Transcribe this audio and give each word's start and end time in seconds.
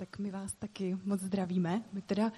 Tak 0.00 0.18
my 0.18 0.30
vás 0.30 0.52
taky 0.52 0.98
moc 1.04 1.20
zdravíme. 1.20 1.82
My 1.92 2.02
teda, 2.02 2.32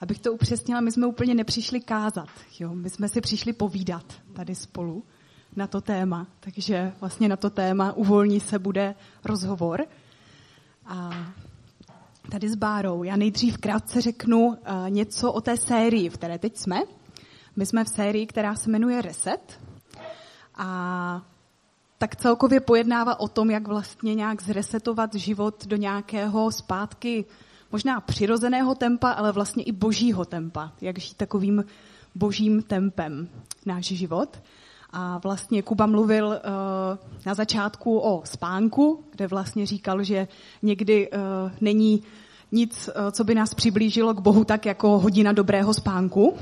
abych 0.00 0.20
to 0.20 0.32
upřesnila, 0.32 0.80
my 0.80 0.92
jsme 0.92 1.06
úplně 1.06 1.34
nepřišli 1.34 1.80
kázat. 1.80 2.28
Jo? 2.60 2.74
My 2.74 2.90
jsme 2.90 3.08
si 3.08 3.20
přišli 3.20 3.52
povídat 3.52 4.14
tady 4.32 4.54
spolu 4.54 5.04
na 5.56 5.66
to 5.66 5.80
téma. 5.80 6.26
Takže 6.40 6.92
vlastně 7.00 7.28
na 7.28 7.36
to 7.36 7.50
téma 7.50 7.92
uvolní 7.92 8.40
se 8.40 8.58
bude 8.58 8.94
rozhovor. 9.24 9.86
A 10.86 11.10
tady 12.30 12.48
s 12.48 12.54
Bárou. 12.54 13.02
Já 13.02 13.16
nejdřív 13.16 13.58
krátce 13.58 14.00
řeknu 14.00 14.46
uh, 14.46 14.56
něco 14.88 15.32
o 15.32 15.40
té 15.40 15.56
sérii, 15.56 16.08
v 16.08 16.14
které 16.14 16.38
teď 16.38 16.56
jsme. 16.56 16.82
My 17.56 17.66
jsme 17.66 17.84
v 17.84 17.88
sérii, 17.88 18.26
která 18.26 18.54
se 18.54 18.70
jmenuje 18.70 19.02
Reset. 19.02 19.60
A 20.54 21.29
tak 22.00 22.16
celkově 22.16 22.60
pojednává 22.60 23.20
o 23.20 23.28
tom, 23.28 23.50
jak 23.50 23.68
vlastně 23.68 24.14
nějak 24.14 24.42
zresetovat 24.42 25.14
život 25.14 25.66
do 25.66 25.76
nějakého 25.76 26.52
zpátky 26.52 27.24
možná 27.72 28.00
přirozeného 28.00 28.74
tempa, 28.74 29.10
ale 29.10 29.32
vlastně 29.32 29.62
i 29.62 29.72
božího 29.72 30.24
tempa. 30.24 30.72
Jak 30.80 30.98
žít 30.98 31.16
takovým 31.16 31.64
božím 32.14 32.62
tempem 32.62 33.28
náš 33.66 33.84
život. 33.84 34.38
A 34.90 35.18
vlastně 35.18 35.62
Kuba 35.62 35.86
mluvil 35.86 36.26
uh, 36.26 36.34
na 37.26 37.34
začátku 37.34 37.98
o 37.98 38.22
spánku, 38.24 39.04
kde 39.12 39.26
vlastně 39.26 39.66
říkal, 39.66 40.02
že 40.02 40.28
někdy 40.62 41.10
uh, 41.10 41.18
není 41.60 42.02
nic, 42.52 42.88
uh, 42.88 43.10
co 43.10 43.24
by 43.24 43.34
nás 43.34 43.54
přiblížilo 43.54 44.14
k 44.14 44.20
Bohu 44.20 44.44
tak 44.44 44.66
jako 44.66 44.98
hodina 44.98 45.32
dobrého 45.32 45.74
spánku. 45.74 46.36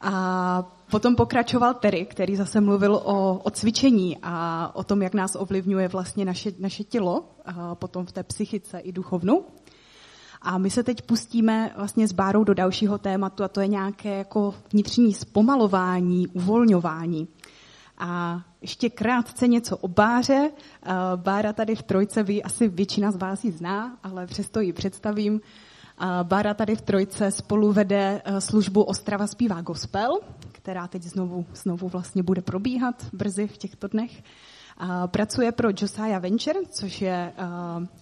A 0.00 0.77
potom 0.90 1.16
pokračoval 1.16 1.74
Terry, 1.74 2.06
který 2.06 2.36
zase 2.36 2.60
mluvil 2.60 2.94
o, 2.94 3.38
o 3.38 3.50
cvičení 3.50 4.16
a 4.22 4.70
o 4.74 4.84
tom, 4.84 5.02
jak 5.02 5.14
nás 5.14 5.36
ovlivňuje 5.36 5.88
vlastně 5.88 6.24
naše, 6.24 6.52
naše 6.58 6.84
tělo, 6.84 7.24
a 7.44 7.74
potom 7.74 8.06
v 8.06 8.12
té 8.12 8.22
psychice 8.22 8.78
i 8.78 8.92
duchovnu. 8.92 9.44
A 10.42 10.58
my 10.58 10.70
se 10.70 10.82
teď 10.82 11.02
pustíme 11.02 11.70
vlastně 11.76 12.08
s 12.08 12.12
Bárou 12.12 12.44
do 12.44 12.54
dalšího 12.54 12.98
tématu 12.98 13.44
a 13.44 13.48
to 13.48 13.60
je 13.60 13.66
nějaké 13.66 14.18
jako 14.18 14.54
vnitřní 14.72 15.14
zpomalování, 15.14 16.28
uvolňování. 16.28 17.28
A 17.98 18.40
ještě 18.60 18.90
krátce 18.90 19.48
něco 19.48 19.76
o 19.76 19.88
Báře. 19.88 20.50
Bára 21.16 21.52
tady 21.52 21.74
v 21.74 21.82
Trojce, 21.82 22.22
vy 22.22 22.42
asi 22.42 22.68
většina 22.68 23.10
z 23.10 23.16
vás 23.16 23.44
ji 23.44 23.52
zná, 23.52 23.98
ale 24.02 24.26
přesto 24.26 24.60
ji 24.60 24.72
představím. 24.72 25.40
Bára 26.22 26.54
tady 26.54 26.76
v 26.76 26.82
Trojce 26.82 27.30
spolu 27.30 27.72
vede 27.72 28.22
e, 28.24 28.40
službu 28.40 28.82
Ostrava 28.82 29.26
zpívá 29.26 29.60
gospel, 29.60 30.20
která 30.58 30.88
teď 30.88 31.02
znovu, 31.02 31.46
znovu 31.54 31.88
vlastně 31.88 32.22
bude 32.22 32.42
probíhat 32.42 33.06
brzy 33.12 33.46
v 33.46 33.56
těchto 33.56 33.88
dnech. 33.88 34.22
Pracuje 35.06 35.52
pro 35.52 35.68
Josiah 35.80 36.22
Venture, 36.22 36.60
což 36.70 37.02
je 37.02 37.32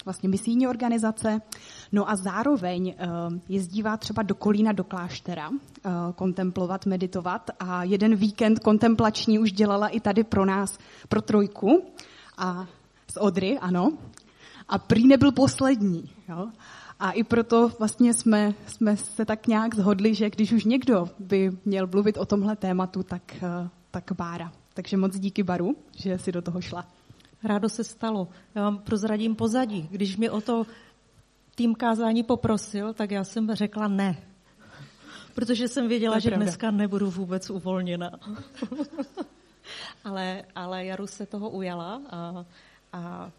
vlastně 0.04 0.28
misijní 0.28 0.68
organizace. 0.68 1.40
No 1.92 2.10
a 2.10 2.16
zároveň 2.16 2.94
jezdívá 3.48 3.96
třeba 3.96 4.22
do 4.22 4.34
Kolína, 4.34 4.72
do 4.72 4.84
kláštera, 4.84 5.50
kontemplovat, 6.14 6.86
meditovat. 6.86 7.50
A 7.60 7.84
jeden 7.84 8.16
víkend 8.16 8.58
kontemplační 8.58 9.38
už 9.38 9.52
dělala 9.52 9.88
i 9.88 10.00
tady 10.00 10.24
pro 10.24 10.44
nás, 10.44 10.78
pro 11.08 11.22
trojku. 11.22 11.82
A 12.38 12.66
z 13.10 13.16
Odry, 13.16 13.58
ano. 13.58 13.92
A 14.68 14.78
prý 14.78 15.06
nebyl 15.06 15.32
poslední. 15.32 16.10
Jo? 16.28 16.48
A 17.00 17.10
i 17.10 17.24
proto 17.24 17.68
vlastně 17.78 18.14
jsme, 18.14 18.54
jsme 18.66 18.96
se 18.96 19.24
tak 19.24 19.46
nějak 19.46 19.74
zhodli, 19.74 20.14
že 20.14 20.30
když 20.30 20.52
už 20.52 20.64
někdo 20.64 21.08
by 21.18 21.50
měl 21.64 21.86
mluvit 21.86 22.16
o 22.16 22.26
tomhle 22.26 22.56
tématu, 22.56 23.02
tak, 23.02 23.22
tak 23.90 24.12
Bára. 24.12 24.52
Takže 24.74 24.96
moc 24.96 25.18
díky 25.18 25.42
Baru, 25.42 25.76
že 25.96 26.18
si 26.18 26.32
do 26.32 26.42
toho 26.42 26.60
šla. 26.60 26.86
Rádo 27.44 27.68
se 27.68 27.84
stalo. 27.84 28.28
Já 28.54 28.62
vám 28.62 28.78
prozradím 28.78 29.34
pozadí. 29.34 29.88
Když 29.90 30.16
mi 30.16 30.30
o 30.30 30.40
to 30.40 30.66
tým 31.54 31.74
kázání 31.74 32.22
poprosil, 32.22 32.94
tak 32.94 33.10
já 33.10 33.24
jsem 33.24 33.54
řekla 33.54 33.88
ne. 33.88 34.16
Protože 35.34 35.68
jsem 35.68 35.88
věděla, 35.88 36.18
že 36.18 36.30
dneska 36.30 36.70
nebudu 36.70 37.10
vůbec 37.10 37.50
uvolněna. 37.50 38.10
ale, 40.04 40.44
ale 40.54 40.84
Jaru 40.84 41.06
se 41.06 41.26
toho 41.26 41.50
ujala 41.50 42.00
a, 42.10 42.44
a 42.92 43.30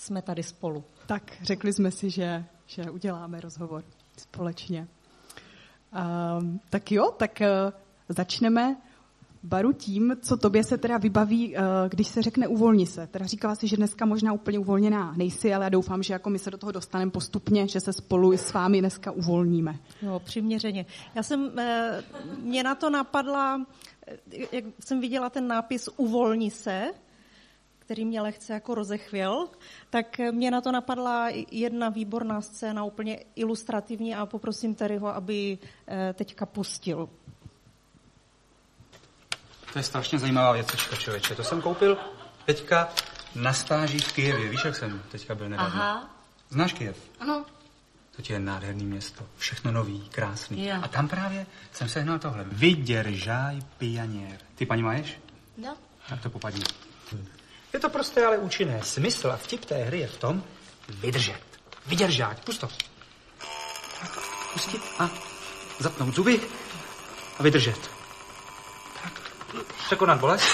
jsme 0.00 0.22
tady 0.22 0.42
spolu. 0.42 0.84
Tak, 1.06 1.22
řekli 1.42 1.72
jsme 1.72 1.90
si, 1.90 2.10
že, 2.10 2.44
že 2.66 2.90
uděláme 2.90 3.40
rozhovor 3.40 3.84
společně. 4.16 4.88
Um, 6.38 6.60
tak 6.70 6.92
jo, 6.92 7.10
tak 7.16 7.40
uh, 7.40 7.72
začneme 8.08 8.76
Baru 9.42 9.72
tím, 9.72 10.16
co 10.22 10.36
tobě 10.36 10.64
se 10.64 10.78
teda 10.78 10.98
vybaví, 10.98 11.56
uh, 11.56 11.62
když 11.88 12.08
se 12.08 12.22
řekne 12.22 12.48
uvolni 12.48 12.86
se. 12.86 13.06
Teda 13.06 13.26
říkala 13.26 13.54
si, 13.54 13.68
že 13.68 13.76
dneska 13.76 14.06
možná 14.06 14.32
úplně 14.32 14.58
uvolněná 14.58 15.14
nejsi, 15.16 15.54
ale 15.54 15.64
já 15.64 15.68
doufám, 15.68 16.02
že 16.02 16.12
jako 16.12 16.30
my 16.30 16.38
se 16.38 16.50
do 16.50 16.58
toho 16.58 16.72
dostaneme 16.72 17.10
postupně, 17.10 17.68
že 17.68 17.80
se 17.80 17.92
spolu 17.92 18.32
i 18.32 18.38
s 18.38 18.52
vámi 18.52 18.80
dneska 18.80 19.10
uvolníme. 19.10 19.78
No, 20.02 20.18
přiměřeně. 20.20 20.86
Já 21.14 21.22
jsem, 21.22 21.58
eh, 21.58 22.02
mě 22.42 22.62
na 22.62 22.74
to 22.74 22.90
napadla, 22.90 23.66
jak 24.52 24.64
jsem 24.80 25.00
viděla 25.00 25.30
ten 25.30 25.48
nápis 25.48 25.88
uvolni 25.96 26.50
se, 26.50 26.90
který 27.90 28.04
mě 28.04 28.20
lehce 28.20 28.52
jako 28.52 28.74
rozechvěl, 28.74 29.48
tak 29.90 30.18
mě 30.18 30.50
na 30.50 30.60
to 30.60 30.72
napadla 30.72 31.28
jedna 31.50 31.88
výborná 31.88 32.40
scéna, 32.40 32.84
úplně 32.84 33.24
ilustrativní 33.36 34.14
a 34.14 34.26
poprosím 34.26 34.74
Terryho, 34.74 35.08
aby 35.08 35.58
eh, 35.88 36.12
teďka 36.12 36.46
pustil. 36.46 37.08
To 39.72 39.78
je 39.78 39.82
strašně 39.82 40.18
zajímavá 40.18 40.52
věcička, 40.52 40.96
člověče. 40.96 41.34
To 41.34 41.44
jsem 41.44 41.62
koupil 41.62 41.98
teďka 42.46 42.88
na 43.34 43.52
stáži 43.52 43.98
v 43.98 44.12
Kijevě. 44.12 44.48
Víš, 44.48 44.64
jak 44.64 44.76
jsem 44.76 45.02
teďka 45.10 45.34
byl 45.34 45.48
nedávno? 45.48 45.82
Aha. 45.82 46.10
Znáš 46.48 46.72
Kijev? 46.72 47.10
Ano. 47.20 47.44
To 48.16 48.32
je 48.32 48.38
nádherný 48.38 48.84
město. 48.84 49.26
Všechno 49.36 49.72
nový, 49.72 50.08
krásný. 50.08 50.66
Jo. 50.66 50.76
A 50.82 50.88
tam 50.88 51.08
právě 51.08 51.46
jsem 51.72 51.88
sehnal 51.88 52.18
tohle. 52.18 52.44
Vydržaj 52.44 53.60
pianěr. 53.78 54.38
Ty 54.54 54.66
paní 54.66 54.82
máš? 54.82 55.18
No. 55.58 55.76
Tak 56.08 56.22
to 56.22 56.30
popadni. 56.30 56.62
Je 57.72 57.80
to 57.80 57.88
prostě 57.88 58.24
ale 58.24 58.38
účinné. 58.38 58.80
Smysl 58.82 59.30
a 59.30 59.36
vtip 59.36 59.64
té 59.64 59.74
hry 59.74 59.98
je 59.98 60.06
v 60.06 60.16
tom 60.16 60.44
vydržet. 60.88 61.40
Vydržet. 61.86 62.40
Pust 62.44 62.60
to. 62.60 62.68
Tak, 64.00 64.18
pustit 64.52 64.82
a 64.98 65.10
zapnout 65.78 66.14
zuby 66.14 66.40
a 67.38 67.42
vydržet. 67.42 67.90
Tak. 69.02 69.12
Překonat 69.86 70.20
bolest 70.20 70.46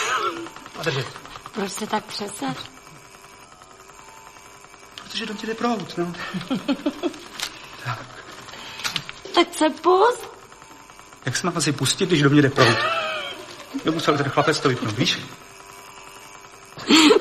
a 0.79 0.83
držet. 0.83 1.07
Proč 1.53 1.73
se 1.73 1.87
tak 1.87 2.05
přeser? 2.05 2.55
Protože 5.03 5.27
do 5.27 5.35
tě 5.35 5.47
jde 5.47 5.55
prout, 5.55 5.99
no. 5.99 6.13
tak. 7.85 8.07
Tak 9.35 9.55
se 9.55 9.71
pust. 9.71 10.29
Jak 11.25 11.37
se 11.37 11.47
mám 11.47 11.57
asi 11.57 11.73
pustit, 11.73 12.07
když 12.07 12.23
do 12.23 12.31
mě 12.31 12.43
jde 12.43 12.51
prout? 12.51 12.79
Nemusel 13.85 14.17
ten 14.17 14.29
chlapec 14.29 14.61
to 14.61 14.69
vypnout, 14.69 14.99
víš? 14.99 15.19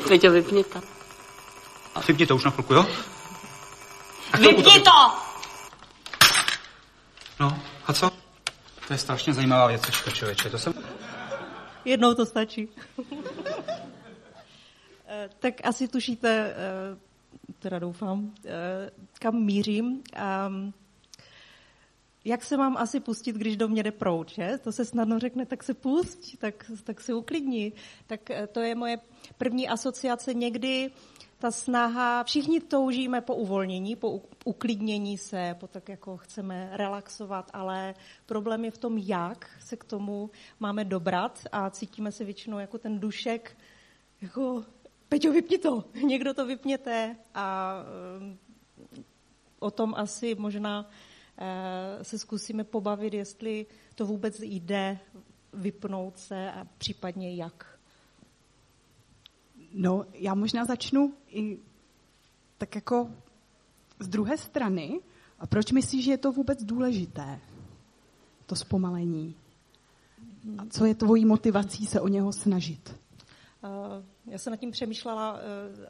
Peťo, 0.08 0.32
vypni 0.32 0.64
to. 0.64 0.82
A 1.96 2.00
vypni 2.02 2.26
to 2.28 2.36
už 2.36 2.44
na 2.44 2.52
chvilku, 2.52 2.74
jo? 2.74 2.86
A 4.34 4.38
Vypni 4.38 4.82
to! 4.82 5.12
No, 7.40 7.60
a 7.88 7.94
co? 7.94 8.12
To 8.88 8.94
je 8.94 8.98
strašně 8.98 9.34
zajímavá 9.34 9.68
věcička, 9.68 10.12
člověče. 10.12 10.50
To 10.50 10.58
jsem... 10.58 10.74
Jednou 11.86 12.14
to 12.14 12.26
stačí. 12.26 12.70
Eh, 15.08 15.30
tak 15.40 15.54
asi 15.64 15.88
tušíte, 15.88 16.30
eh, 16.30 16.98
teda 17.60 17.80
doufám, 17.80 18.34
eh, 18.46 18.90
kam 19.20 19.36
mířím. 19.36 20.04
Ehm, 20.14 20.74
jak 22.26 22.44
se 22.44 22.58
mám 22.58 22.78
asi 22.78 23.00
pustit, 23.00 23.36
když 23.36 23.58
do 23.58 23.68
mě 23.68 23.84
jde 23.84 23.92
proud, 23.92 24.30
že? 24.30 24.60
To 24.64 24.72
se 24.72 24.86
snadno 24.86 25.20
řekne, 25.20 25.46
tak 25.46 25.64
se 25.64 25.74
pust, 25.74 26.38
tak, 26.38 26.72
tak 26.84 27.02
se 27.02 27.14
uklidni. 27.14 27.74
Tak 28.08 28.32
to 28.52 28.60
je 28.60 28.76
moje 28.76 28.98
první 29.38 29.70
asociace 29.70 30.34
někdy, 30.34 30.92
ta 31.38 31.52
snaha, 31.52 32.24
všichni 32.24 32.60
toužíme 32.60 33.22
po 33.22 33.36
uvolnění, 33.36 33.96
po 33.96 34.22
uklidnění 34.46 35.18
se, 35.18 35.56
po 35.60 35.68
tak 35.68 35.90
jako 35.90 36.18
chceme 36.18 36.70
relaxovat, 36.74 37.52
ale 37.54 37.94
problém 38.26 38.66
je 38.66 38.72
v 38.72 38.78
tom, 38.78 38.98
jak 38.98 39.50
se 39.60 39.78
k 39.78 39.84
tomu 39.84 40.30
máme 40.60 40.86
dobrat 40.86 41.40
a 41.52 41.70
cítíme 41.70 42.12
se 42.12 42.24
většinou 42.24 42.60
jako 42.60 42.78
ten 42.78 43.00
dušek, 43.00 43.58
jako 44.22 44.64
Peťo, 45.10 45.32
vypni 45.32 45.58
to, 45.58 45.84
někdo 46.04 46.34
to 46.34 46.46
vypněte 46.46 47.16
a 47.34 47.76
o 49.60 49.72
tom 49.72 49.94
asi 49.98 50.36
možná 50.36 50.90
se 52.02 52.20
zkusíme 52.20 52.64
pobavit, 52.64 53.14
jestli 53.14 53.66
to 53.96 54.06
vůbec 54.06 54.40
jde 54.40 55.00
vypnout 55.54 56.18
se 56.18 56.52
a 56.52 56.68
případně 56.78 57.36
jak. 57.36 57.80
No, 59.74 60.06
já 60.14 60.34
možná 60.34 60.66
začnu 60.66 61.14
i 61.28 61.60
tak 62.58 62.76
jako 62.76 63.12
z 64.00 64.08
druhé 64.08 64.38
strany. 64.38 65.00
A 65.40 65.48
proč 65.48 65.72
myslíš, 65.72 66.06
že 66.06 66.12
je 66.12 66.18
to 66.18 66.32
vůbec 66.32 66.64
důležité, 66.64 67.40
to 68.46 68.56
zpomalení? 68.56 69.36
A 70.58 70.66
co 70.70 70.86
je 70.86 70.96
tvojí 70.96 71.26
motivací 71.26 71.86
se 71.86 72.02
o 72.02 72.08
něho 72.08 72.34
snažit? 72.34 72.96
Já 74.26 74.38
jsem 74.38 74.52
nad 74.52 74.58
tím 74.58 74.72
přemýšlela, 74.72 75.40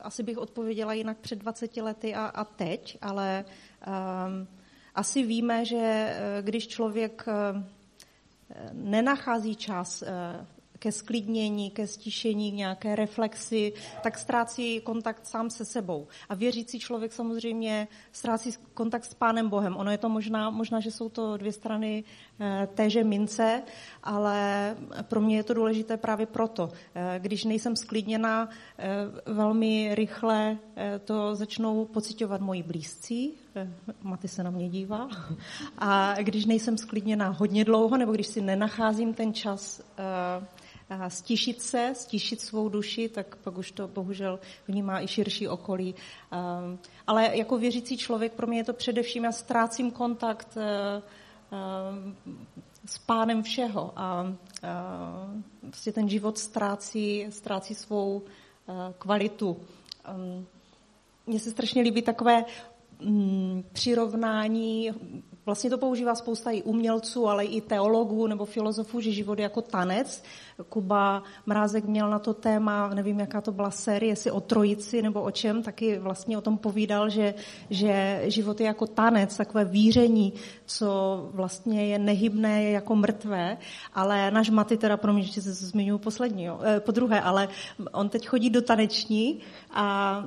asi 0.01 0.23
bych 0.23 0.37
odpověděla 0.37 0.93
jinak 0.93 1.17
před 1.17 1.39
20 1.39 1.77
lety 1.77 2.15
a, 2.15 2.25
a 2.25 2.43
teď, 2.43 2.97
ale 3.01 3.45
um, 3.87 4.47
asi 4.95 5.23
víme, 5.23 5.65
že 5.65 6.15
když 6.41 6.67
člověk 6.67 7.25
nenachází 8.73 9.55
čas 9.55 10.03
ke 10.85 10.91
sklidnění, 10.91 11.69
ke 11.71 11.87
stišení, 11.87 12.51
k 12.51 12.55
nějaké 12.55 12.95
reflexi, 12.95 13.73
tak 14.03 14.17
ztrácí 14.17 14.81
kontakt 14.81 15.27
sám 15.27 15.49
se 15.49 15.65
sebou. 15.65 16.07
A 16.29 16.35
věřící 16.35 16.79
člověk 16.79 17.13
samozřejmě 17.13 17.87
ztrácí 18.11 18.51
kontakt 18.73 19.05
s 19.05 19.13
Pánem 19.13 19.49
Bohem. 19.49 19.77
Ono 19.77 19.91
je 19.91 19.97
to 19.97 20.09
možná, 20.09 20.49
možná 20.49 20.79
že 20.79 20.91
jsou 20.91 21.09
to 21.09 21.37
dvě 21.37 21.51
strany 21.51 22.03
eh, 22.39 22.67
téže 22.73 23.03
mince, 23.03 23.63
ale 24.03 24.77
pro 25.01 25.21
mě 25.21 25.35
je 25.35 25.43
to 25.43 25.53
důležité 25.53 25.97
právě 25.97 26.25
proto. 26.25 26.69
Eh, 26.69 27.19
když 27.19 27.43
nejsem 27.43 27.75
sklidněna, 27.75 28.49
eh, 28.77 28.87
velmi 29.25 29.95
rychle 29.95 30.57
to 31.05 31.35
začnou 31.35 31.85
pocitovat 31.85 32.41
moji 32.41 32.63
blízcí, 32.63 33.33
Maty 34.01 34.27
se 34.27 34.43
na 34.43 34.49
mě 34.49 34.69
dívá. 34.69 35.09
A 35.77 36.13
když 36.21 36.45
nejsem 36.45 36.77
sklidněna 36.77 37.29
hodně 37.29 37.65
dlouho, 37.65 37.97
nebo 37.97 38.11
když 38.11 38.27
si 38.27 38.41
nenacházím 38.41 39.13
ten 39.13 39.33
čas 39.33 39.81
stišit 41.07 41.61
se, 41.61 41.91
stišit 41.95 42.41
svou 42.41 42.69
duši, 42.69 43.09
tak 43.09 43.35
pak 43.35 43.57
už 43.57 43.71
to 43.71 43.87
bohužel 43.87 44.39
vnímá 44.67 45.01
i 45.01 45.07
širší 45.07 45.47
okolí. 45.47 45.95
Ale 47.07 47.37
jako 47.37 47.57
věřící 47.57 47.97
člověk 47.97 48.33
pro 48.33 48.47
mě 48.47 48.57
je 48.57 48.63
to 48.63 48.73
především, 48.73 49.23
já 49.23 49.31
ztrácím 49.31 49.91
kontakt 49.91 50.57
eh, 50.57 51.01
s 52.85 52.97
pánem 52.97 53.43
všeho 53.43 53.93
a 53.95 54.33
prostě 55.61 55.91
ten 55.91 56.09
život 56.09 56.37
ztrácí, 56.37 57.25
ztrácí 57.29 57.75
svou 57.75 58.21
eh, 58.21 58.93
kvalitu. 58.97 59.57
Ehm, 60.05 60.45
mně 61.27 61.39
se 61.39 61.51
strašně 61.51 61.81
líbí 61.81 62.01
takové 62.01 62.45
přirovnání 63.73 64.91
Vlastně 65.45 65.69
to 65.69 65.77
používá 65.77 66.15
spousta 66.15 66.51
i 66.51 66.63
umělců, 66.63 67.27
ale 67.27 67.45
i 67.45 67.61
teologů 67.61 68.27
nebo 68.27 68.45
filozofů, 68.45 69.01
že 69.01 69.11
život 69.11 69.39
je 69.39 69.43
jako 69.43 69.61
tanec. 69.61 70.23
Kuba 70.69 71.23
Mrázek 71.45 71.85
měl 71.85 72.09
na 72.09 72.19
to 72.19 72.33
téma, 72.33 72.89
nevím, 72.89 73.19
jaká 73.19 73.41
to 73.41 73.51
byla 73.51 73.71
série, 73.71 74.11
jestli 74.11 74.31
o 74.31 74.41
trojici 74.41 75.01
nebo 75.01 75.21
o 75.21 75.31
čem, 75.31 75.63
taky 75.63 75.99
vlastně 75.99 76.37
o 76.37 76.41
tom 76.41 76.57
povídal, 76.57 77.09
že, 77.09 77.33
že 77.69 78.21
život 78.25 78.59
je 78.59 78.65
jako 78.65 78.87
tanec, 78.87 79.37
takové 79.37 79.65
víření, 79.65 80.33
co 80.65 80.89
vlastně 81.33 81.87
je 81.87 81.99
nehybné, 81.99 82.63
je 82.63 82.71
jako 82.71 82.95
mrtvé, 82.95 83.57
ale 83.93 84.31
náš 84.31 84.49
Maty, 84.49 84.77
teda 84.77 84.97
pro 84.97 85.13
mě, 85.13 85.23
že 85.23 85.41
se 85.41 85.53
zmiňuji 85.53 85.97
poslední, 85.97 86.43
jo, 86.43 86.59
eh, 86.63 86.79
po 86.79 86.91
druhé, 86.91 87.21
ale 87.21 87.47
on 87.91 88.09
teď 88.09 88.27
chodí 88.27 88.49
do 88.49 88.61
taneční 88.61 89.39
a 89.71 90.25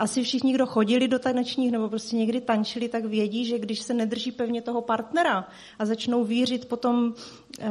asi 0.00 0.22
všichni, 0.22 0.52
kdo 0.52 0.66
chodili 0.66 1.08
do 1.08 1.18
tanečních 1.18 1.72
nebo 1.72 1.88
prostě 1.88 2.16
někdy 2.16 2.40
tančili, 2.40 2.88
tak 2.88 3.04
vědí, 3.04 3.44
že 3.44 3.58
když 3.58 3.80
se 3.80 3.94
nedrží 3.94 4.32
pevně 4.32 4.62
toho 4.62 4.82
partnera 4.82 5.48
a 5.78 5.86
začnou 5.86 6.24
vířit 6.24 6.68
po 6.68 6.76
tom, 6.76 7.14
eh, 7.60 7.68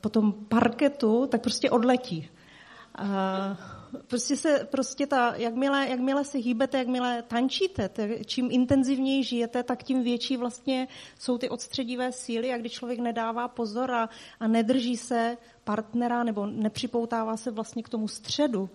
po 0.00 0.08
tom 0.08 0.32
parketu, 0.32 1.26
tak 1.26 1.42
prostě 1.42 1.70
odletí. 1.70 2.28
Prostě 4.06 4.36
se, 4.36 4.68
prostě 4.70 5.06
ta, 5.06 5.34
jakmile, 5.36 5.88
jakmile 5.88 6.24
se 6.24 6.38
hýbete, 6.38 6.78
jakmile 6.78 7.22
tančíte, 7.22 7.88
te, 7.88 8.24
čím 8.24 8.48
intenzivněji 8.50 9.24
žijete, 9.24 9.62
tak 9.62 9.82
tím 9.82 10.02
větší 10.02 10.36
vlastně 10.36 10.88
jsou 11.18 11.38
ty 11.38 11.48
odstředivé 11.48 12.12
síly 12.12 12.52
a 12.52 12.58
když 12.58 12.72
člověk 12.72 12.98
nedává 12.98 13.48
pozor 13.48 13.90
a, 13.90 14.08
a 14.40 14.48
nedrží 14.48 14.96
se 14.96 15.36
partnera 15.64 16.24
nebo 16.24 16.46
nepřipoutává 16.46 17.36
se 17.36 17.50
vlastně 17.50 17.82
k 17.82 17.88
tomu 17.88 18.08
středu, 18.08 18.70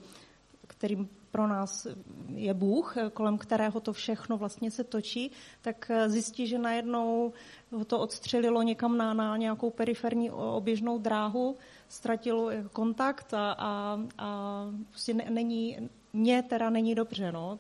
kterým 0.68 1.10
pro 1.34 1.48
nás 1.48 1.88
je 2.36 2.54
Bůh, 2.54 2.96
kolem 3.14 3.38
kterého 3.38 3.80
to 3.80 3.94
všechno 3.94 4.38
vlastně 4.38 4.72
se 4.72 4.84
točí, 4.84 5.32
tak 5.62 5.92
zjistí, 6.08 6.48
že 6.48 6.58
najednou 6.58 7.34
ho 7.72 7.86
to 7.86 8.00
odstřelilo 8.00 8.62
někam 8.62 8.98
na, 8.98 9.14
na 9.14 9.38
nějakou 9.38 9.70
periferní 9.70 10.32
oběžnou 10.32 10.98
dráhu, 10.98 11.58
ztratil 11.90 12.52
kontakt 12.72 13.34
a, 13.34 13.52
a, 13.52 14.00
a 14.18 14.66
prostě 14.90 15.14
není, 15.14 15.90
mně 16.14 16.44
teda 16.44 16.70
není 16.70 16.96
dobře, 16.96 17.32
no, 17.32 17.60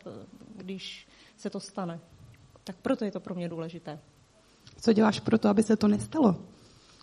když 0.55 1.07
se 1.37 1.49
to 1.49 1.59
stane. 1.59 1.99
Tak 2.63 2.75
proto 2.81 3.05
je 3.05 3.11
to 3.11 3.19
pro 3.19 3.35
mě 3.35 3.49
důležité. 3.49 3.99
Co 4.81 4.93
děláš 4.93 5.19
pro 5.19 5.37
to, 5.37 5.49
aby 5.49 5.63
se 5.63 5.77
to 5.77 5.87
nestalo? 5.87 6.35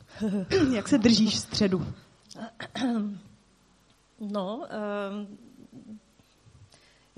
Jak 0.74 0.88
se 0.88 0.98
držíš 0.98 1.38
středu? 1.38 1.86
No, 4.20 4.56
um, 5.10 5.38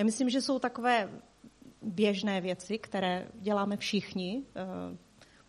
já 0.02 0.04
myslím, 0.04 0.31
že 0.31 0.40
jsou 0.40 0.58
takové 0.58 1.08
běžné 1.82 2.40
věci, 2.40 2.78
které 2.78 3.28
děláme 3.40 3.76
všichni. 3.76 4.43
Eh, 4.56 4.96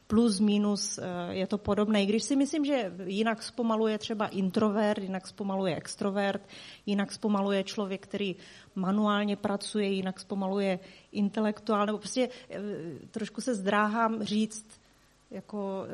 plus, 0.07 0.39
minus 0.39 0.97
eh, 0.97 1.33
je 1.33 1.47
to 1.47 1.57
podobné. 1.57 2.03
I 2.03 2.05
když 2.05 2.23
si 2.23 2.35
myslím, 2.35 2.65
že 2.65 2.93
jinak 3.05 3.43
zpomaluje 3.43 3.97
třeba 3.97 4.27
introvert, 4.27 5.03
jinak 5.03 5.27
zpomaluje 5.27 5.75
extrovert, 5.75 6.41
jinak 6.85 7.11
zpomaluje 7.11 7.63
člověk, 7.63 8.01
který 8.03 8.35
manuálně 8.75 9.35
pracuje, 9.35 9.89
jinak 9.89 10.19
zpomaluje 10.19 10.79
intelektuál, 11.11 11.85
nebo 11.85 11.97
prostě 11.97 12.29
eh, 12.49 12.59
trošku 13.11 13.41
se 13.41 13.55
zdráhám 13.55 14.23
říct 14.23 14.65
jako 15.31 15.85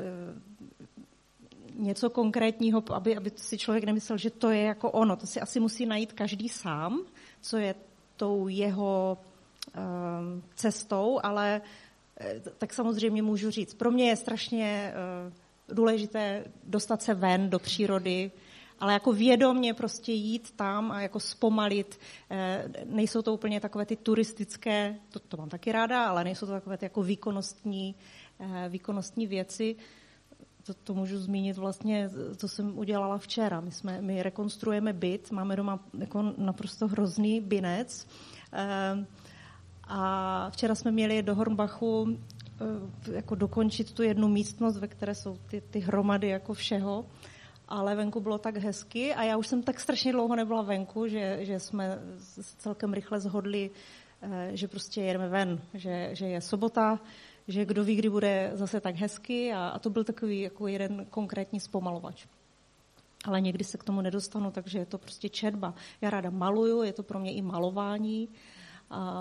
něco 1.74 2.10
konkrétního, 2.10 2.82
aby, 2.92 3.16
aby 3.16 3.32
si 3.36 3.58
člověk 3.58 3.84
nemyslel, 3.84 4.18
že 4.18 4.30
to 4.30 4.50
je 4.50 4.62
jako 4.62 4.90
ono. 4.90 5.16
To 5.16 5.26
si 5.26 5.40
asi 5.40 5.60
musí 5.60 5.86
najít 5.86 6.12
každý 6.12 6.48
sám, 6.48 7.00
co 7.40 7.56
je 7.56 7.74
tou 8.20 8.48
jeho 8.48 9.18
ehm, 9.74 10.42
cestou, 10.54 11.20
ale 11.22 11.60
eh, 12.20 12.40
tak 12.58 12.74
samozřejmě 12.74 13.22
můžu 13.22 13.50
říct, 13.50 13.74
pro 13.74 13.90
mě 13.90 14.08
je 14.08 14.16
strašně 14.16 14.92
eh, 14.92 15.32
důležité 15.74 16.44
dostat 16.64 17.02
se 17.02 17.14
ven 17.14 17.50
do 17.50 17.58
přírody, 17.58 18.30
ale 18.80 18.92
jako 18.92 19.12
vědomně 19.12 19.74
prostě 19.74 20.12
jít 20.12 20.52
tam 20.56 20.92
a 20.92 21.00
jako 21.00 21.20
zpomalit. 21.20 21.98
Eh, 22.30 22.68
nejsou 22.84 23.22
to 23.22 23.34
úplně 23.34 23.60
takové 23.60 23.86
ty 23.86 23.96
turistické, 23.96 24.96
to, 25.10 25.18
to 25.18 25.36
mám 25.36 25.48
taky 25.48 25.72
ráda, 25.72 26.04
ale 26.04 26.24
nejsou 26.24 26.46
to 26.46 26.52
takové 26.52 26.76
ty 26.76 26.84
jako 26.84 27.02
výkonnostní, 27.02 27.94
výkonnostní 28.68 29.26
věci. 29.26 29.76
To, 30.66 30.74
to 30.74 30.94
můžu 30.94 31.18
zmínit 31.18 31.56
vlastně, 31.56 32.10
co 32.36 32.48
jsem 32.48 32.78
udělala 32.78 33.18
včera. 33.18 33.60
My, 33.60 33.70
jsme, 33.70 34.02
my 34.02 34.22
rekonstruujeme 34.22 34.92
byt, 34.92 35.30
máme 35.30 35.56
doma 35.56 35.80
jako 35.98 36.34
naprosto 36.36 36.88
hrozný 36.88 37.40
binec. 37.40 38.06
Eh, 38.52 39.06
a 39.84 40.50
včera 40.50 40.74
jsme 40.74 40.90
měli 40.90 41.22
do 41.22 41.34
Hornbachu 41.34 42.08
eh, 42.08 43.12
jako 43.12 43.34
dokončit 43.34 43.92
tu 43.92 44.02
jednu 44.02 44.28
místnost, 44.28 44.78
ve 44.78 44.88
které 44.88 45.14
jsou 45.14 45.38
ty, 45.50 45.60
ty 45.60 45.80
hromady 45.80 46.28
jako 46.28 46.54
všeho 46.54 47.04
ale 47.70 47.94
venku 47.94 48.20
bylo 48.20 48.38
tak 48.38 48.56
hezky 48.56 49.14
a 49.14 49.22
já 49.22 49.36
už 49.36 49.46
jsem 49.46 49.62
tak 49.62 49.80
strašně 49.80 50.12
dlouho 50.12 50.36
nebyla 50.36 50.62
venku, 50.62 51.06
že, 51.06 51.38
že 51.40 51.60
jsme 51.60 51.98
celkem 52.58 52.92
rychle 52.92 53.20
zhodli, 53.20 53.70
eh, 54.22 54.50
že 54.52 54.68
prostě 54.68 55.00
jedeme 55.00 55.28
ven, 55.28 55.60
že, 55.74 56.10
že 56.12 56.26
je 56.26 56.40
sobota, 56.40 57.00
že 57.50 57.64
kdo 57.64 57.84
ví, 57.84 57.96
kdy 57.96 58.10
bude 58.10 58.50
zase 58.54 58.80
tak 58.80 58.94
hezky 58.94 59.52
a, 59.52 59.68
a 59.68 59.78
to 59.78 59.90
byl 59.90 60.04
takový 60.04 60.40
jako 60.40 60.66
jeden 60.66 61.06
konkrétní 61.10 61.60
zpomalovač. 61.60 62.26
Ale 63.24 63.40
někdy 63.40 63.64
se 63.64 63.78
k 63.78 63.84
tomu 63.84 64.00
nedostanu, 64.00 64.50
takže 64.50 64.78
je 64.78 64.86
to 64.86 64.98
prostě 64.98 65.28
četba. 65.28 65.74
Já 66.00 66.10
ráda 66.10 66.30
maluju, 66.30 66.82
je 66.82 66.92
to 66.92 67.02
pro 67.02 67.18
mě 67.18 67.32
i 67.32 67.42
malování. 67.42 68.28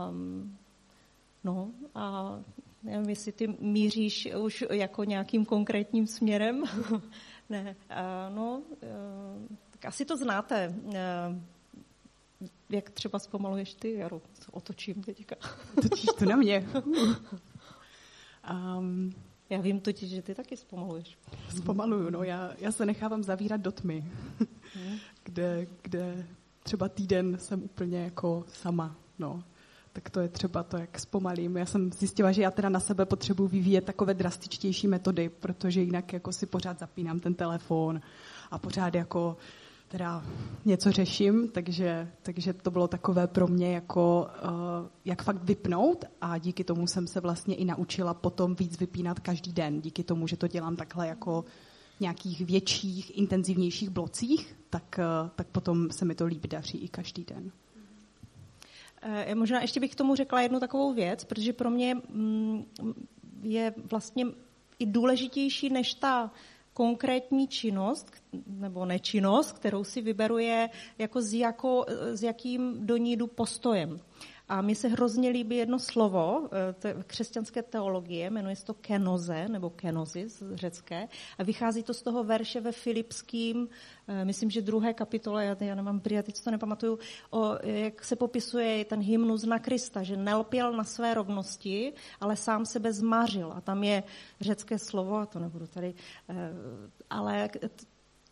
Um, 0.10 0.58
no 1.44 1.72
a 1.96 2.36
nevím, 2.84 3.10
jestli 3.10 3.32
ty 3.32 3.48
míříš 3.60 4.30
už 4.36 4.64
jako 4.72 5.04
nějakým 5.04 5.46
konkrétním 5.46 6.08
směrem. 6.08 6.64
ne, 7.50 7.76
uh, 7.90 8.36
no, 8.36 8.58
uh, 8.58 9.58
tak 9.72 9.86
asi 9.86 10.06
to 10.06 10.18
znáte. 10.18 10.76
Uh, 10.86 10.94
jak 12.70 12.90
třeba 12.90 13.20
zpomaluješ 13.20 13.74
ty, 13.74 13.94
Jaru? 13.94 14.22
Otočím 14.52 15.04
teďka. 15.04 15.36
Točíš 15.82 16.10
to 16.20 16.26
na 16.26 16.36
mě. 16.36 16.68
Um, 18.78 19.14
já 19.50 19.62
vím 19.62 19.80
totiž, 19.80 20.10
že 20.10 20.22
ty 20.22 20.36
taky 20.36 20.58
zpomaluješ. 20.58 21.18
Zpomaluju, 21.58 22.10
no. 22.10 22.24
Já, 22.24 22.52
já 22.60 22.72
se 22.72 22.86
nechávám 22.86 23.24
zavírat 23.24 23.62
do 23.62 23.72
tmy, 23.72 24.06
hmm. 24.76 24.98
kde, 25.24 25.68
kde 25.82 26.26
třeba 26.64 26.90
týden 26.90 27.38
jsem 27.40 27.64
úplně 27.64 28.04
jako 28.04 28.46
sama, 28.48 28.96
no. 29.20 29.44
Tak 29.94 30.10
to 30.10 30.20
je 30.20 30.28
třeba 30.28 30.64
to, 30.64 30.78
jak 30.78 31.00
zpomalím. 31.00 31.58
Já 31.58 31.66
jsem 31.66 31.92
zjistila, 31.92 32.32
že 32.32 32.42
já 32.42 32.52
teda 32.52 32.70
na 32.70 32.80
sebe 32.80 33.06
potřebuji 33.06 33.48
vyvíjet 33.48 33.86
takové 33.86 34.14
drastičtější 34.14 34.88
metody, 34.88 35.30
protože 35.30 35.82
jinak 35.82 36.14
jako 36.14 36.32
si 36.32 36.46
pořád 36.46 36.80
zapínám 36.80 37.20
ten 37.20 37.34
telefon 37.34 38.02
a 38.52 38.60
pořád 38.60 38.96
jako 38.96 39.38
teda 39.90 40.24
něco 40.66 40.92
řeším, 40.92 41.48
takže, 41.48 42.12
takže 42.22 42.54
to 42.54 42.72
bylo 42.72 42.88
takové 42.88 43.28
pro 43.28 43.48
mě 43.48 43.74
jako, 43.74 44.28
uh, 44.44 44.50
jak 45.06 45.24
fakt 45.24 45.44
vypnout 45.44 46.06
a 46.22 46.38
díky 46.38 46.64
tomu 46.64 46.88
jsem 46.88 47.08
se 47.08 47.20
vlastně 47.20 47.56
i 47.56 47.66
naučila 47.66 48.14
potom 48.14 48.56
víc 48.56 48.80
vypínat 48.80 49.20
každý 49.20 49.54
den, 49.54 49.82
díky 49.82 50.04
tomu, 50.04 50.28
že 50.28 50.38
to 50.38 50.48
dělám 50.48 50.76
takhle 50.76 51.08
jako 51.08 51.46
nějakých 52.00 52.42
větších, 52.42 53.18
intenzivnějších 53.18 53.90
blocích, 53.90 54.56
tak, 54.70 55.00
eh, 55.00 55.30
tak 55.36 55.48
potom 55.48 55.92
se 55.92 56.06
mi 56.06 56.16
to 56.16 56.26
líp 56.26 56.48
daří 56.48 56.78
i 56.78 56.88
každý 56.88 57.26
den. 57.26 57.52
Eh, 59.02 59.36
možná 59.36 59.62
ještě 59.62 59.80
bych 59.80 59.92
k 59.92 59.96
tomu 59.96 60.16
řekla 60.16 60.42
jednu 60.42 60.60
takovou 60.60 60.94
věc, 60.94 61.24
protože 61.24 61.54
pro 61.54 61.70
mě 61.70 61.96
mm, 61.96 62.66
je 63.42 63.74
vlastně 63.92 64.26
i 64.80 64.86
důležitější 64.86 65.70
než 65.70 65.94
ta 65.94 66.32
konkrétní 66.80 67.48
činnost 67.48 68.12
nebo 68.48 68.86
nečinnost, 68.86 69.52
kterou 69.52 69.84
si 69.84 70.02
vyberuje 70.02 70.70
jako 70.98 71.22
s, 71.22 71.34
jako, 71.34 71.86
s 71.90 72.24
jakým 72.24 72.88
do 72.88 72.98
ní 72.98 73.16
jdu 73.18 73.28
postojem. 73.28 74.00
A 74.50 74.62
mně 74.62 74.76
se 74.76 74.88
hrozně 74.88 75.30
líbí 75.30 75.56
jedno 75.56 75.80
slovo 75.80 76.50
eh, 76.52 76.74
to 76.74 76.88
je 76.88 76.96
křesťanské 77.08 77.64
teologie, 77.64 78.30
jmenuje 78.30 78.56
se 78.56 78.66
to 78.66 78.74
kenoze, 78.74 79.48
nebo 79.48 79.70
kenozis 79.70 80.44
řecké, 80.54 81.08
a 81.38 81.44
vychází 81.44 81.84
to 81.84 81.94
z 81.94 82.02
toho 82.02 82.24
verše 82.24 82.62
ve 82.62 82.72
Filipským, 82.72 83.70
eh, 84.08 84.26
myslím, 84.26 84.50
že 84.50 84.62
druhé 84.62 84.94
kapitole, 84.94 85.46
já, 85.46 85.56
já 85.60 85.76
nemám 85.76 86.00
prý, 86.00 86.16
teď 86.24 86.44
to 86.44 86.52
nepamatuju, 86.52 87.00
o, 87.30 87.58
jak 87.64 88.04
se 88.04 88.16
popisuje 88.16 88.86
ten 88.86 89.02
hymnus 89.02 89.44
na 89.44 89.60
Krista, 89.60 90.04
že 90.04 90.18
nelpěl 90.18 90.74
na 90.74 90.84
své 90.84 91.14
rovnosti, 91.14 91.94
ale 92.20 92.36
sám 92.36 92.66
sebe 92.66 92.94
zmařil. 92.94 93.54
A 93.56 93.62
tam 93.62 93.84
je 93.84 94.04
řecké 94.42 94.80
slovo, 94.80 95.16
a 95.16 95.26
to 95.26 95.40
nebudu 95.40 95.68
tady, 95.68 95.94
eh, 96.30 96.36
ale 97.10 97.50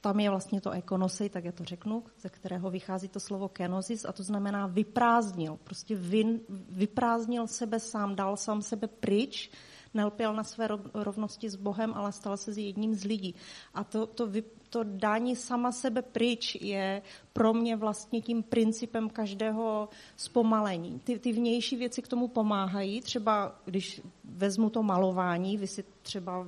tam 0.02 0.20
je 0.20 0.30
vlastně 0.30 0.62
to 0.62 0.72
ekonosej, 0.72 1.30
tak 1.30 1.46
já 1.46 1.52
to 1.52 1.64
řeknu, 1.64 2.04
ze 2.20 2.30
kterého 2.30 2.70
vychází 2.70 3.08
to 3.08 3.20
slovo 3.20 3.50
kenosis 3.50 4.06
a 4.06 4.12
to 4.12 4.24
znamená 4.24 4.68
vyprázdnil. 4.68 5.60
Prostě 5.64 5.96
vy, 5.96 6.40
vyprázdnil 6.70 7.48
sebe 7.48 7.80
sám, 7.80 8.16
dal 8.16 8.38
sám 8.38 8.62
sebe 8.62 8.88
pryč, 8.88 9.50
nelpěl 9.94 10.34
na 10.34 10.44
své 10.44 10.68
rovnosti 10.94 11.50
s 11.50 11.56
Bohem, 11.56 11.94
ale 11.94 12.12
stal 12.12 12.38
se 12.38 12.62
jedním 12.62 12.96
z 12.96 13.04
lidí. 13.04 13.36
A 13.74 13.84
to, 13.84 14.08
to, 14.08 14.30
to 14.70 14.84
dání 14.84 15.36
sama 15.36 15.72
sebe 15.72 16.02
pryč 16.02 16.58
je 16.62 17.02
pro 17.34 17.54
mě 17.54 17.76
vlastně 17.76 18.22
tím 18.22 18.44
principem 18.44 19.10
každého 19.10 19.90
zpomalení. 20.16 21.00
Ty, 21.00 21.20
ty 21.20 21.32
vnější 21.32 21.76
věci 21.76 22.02
k 22.02 22.08
tomu 22.08 22.28
pomáhají. 22.28 23.02
Třeba 23.02 23.56
když 23.66 24.02
vezmu 24.24 24.70
to 24.70 24.84
malování, 24.84 25.58
vy 25.58 25.68
si 25.68 25.84
třeba 26.02 26.48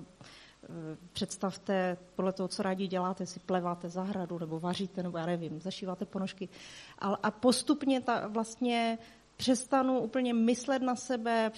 představte, 1.13 1.97
podle 2.15 2.33
toho, 2.33 2.47
co 2.47 2.63
rádi 2.63 2.87
děláte, 2.87 3.25
si 3.25 3.39
pleváte 3.39 3.89
zahradu, 3.89 4.39
nebo 4.39 4.59
vaříte, 4.59 5.03
nebo 5.03 5.17
já 5.17 5.25
nevím, 5.25 5.61
zašíváte 5.61 6.05
ponožky. 6.05 6.49
A, 6.99 7.31
postupně 7.31 8.01
ta 8.01 8.27
vlastně 8.27 8.97
přestanu 9.37 9.99
úplně 9.99 10.33
myslet 10.33 10.81
na 10.81 10.95
sebe, 10.95 11.51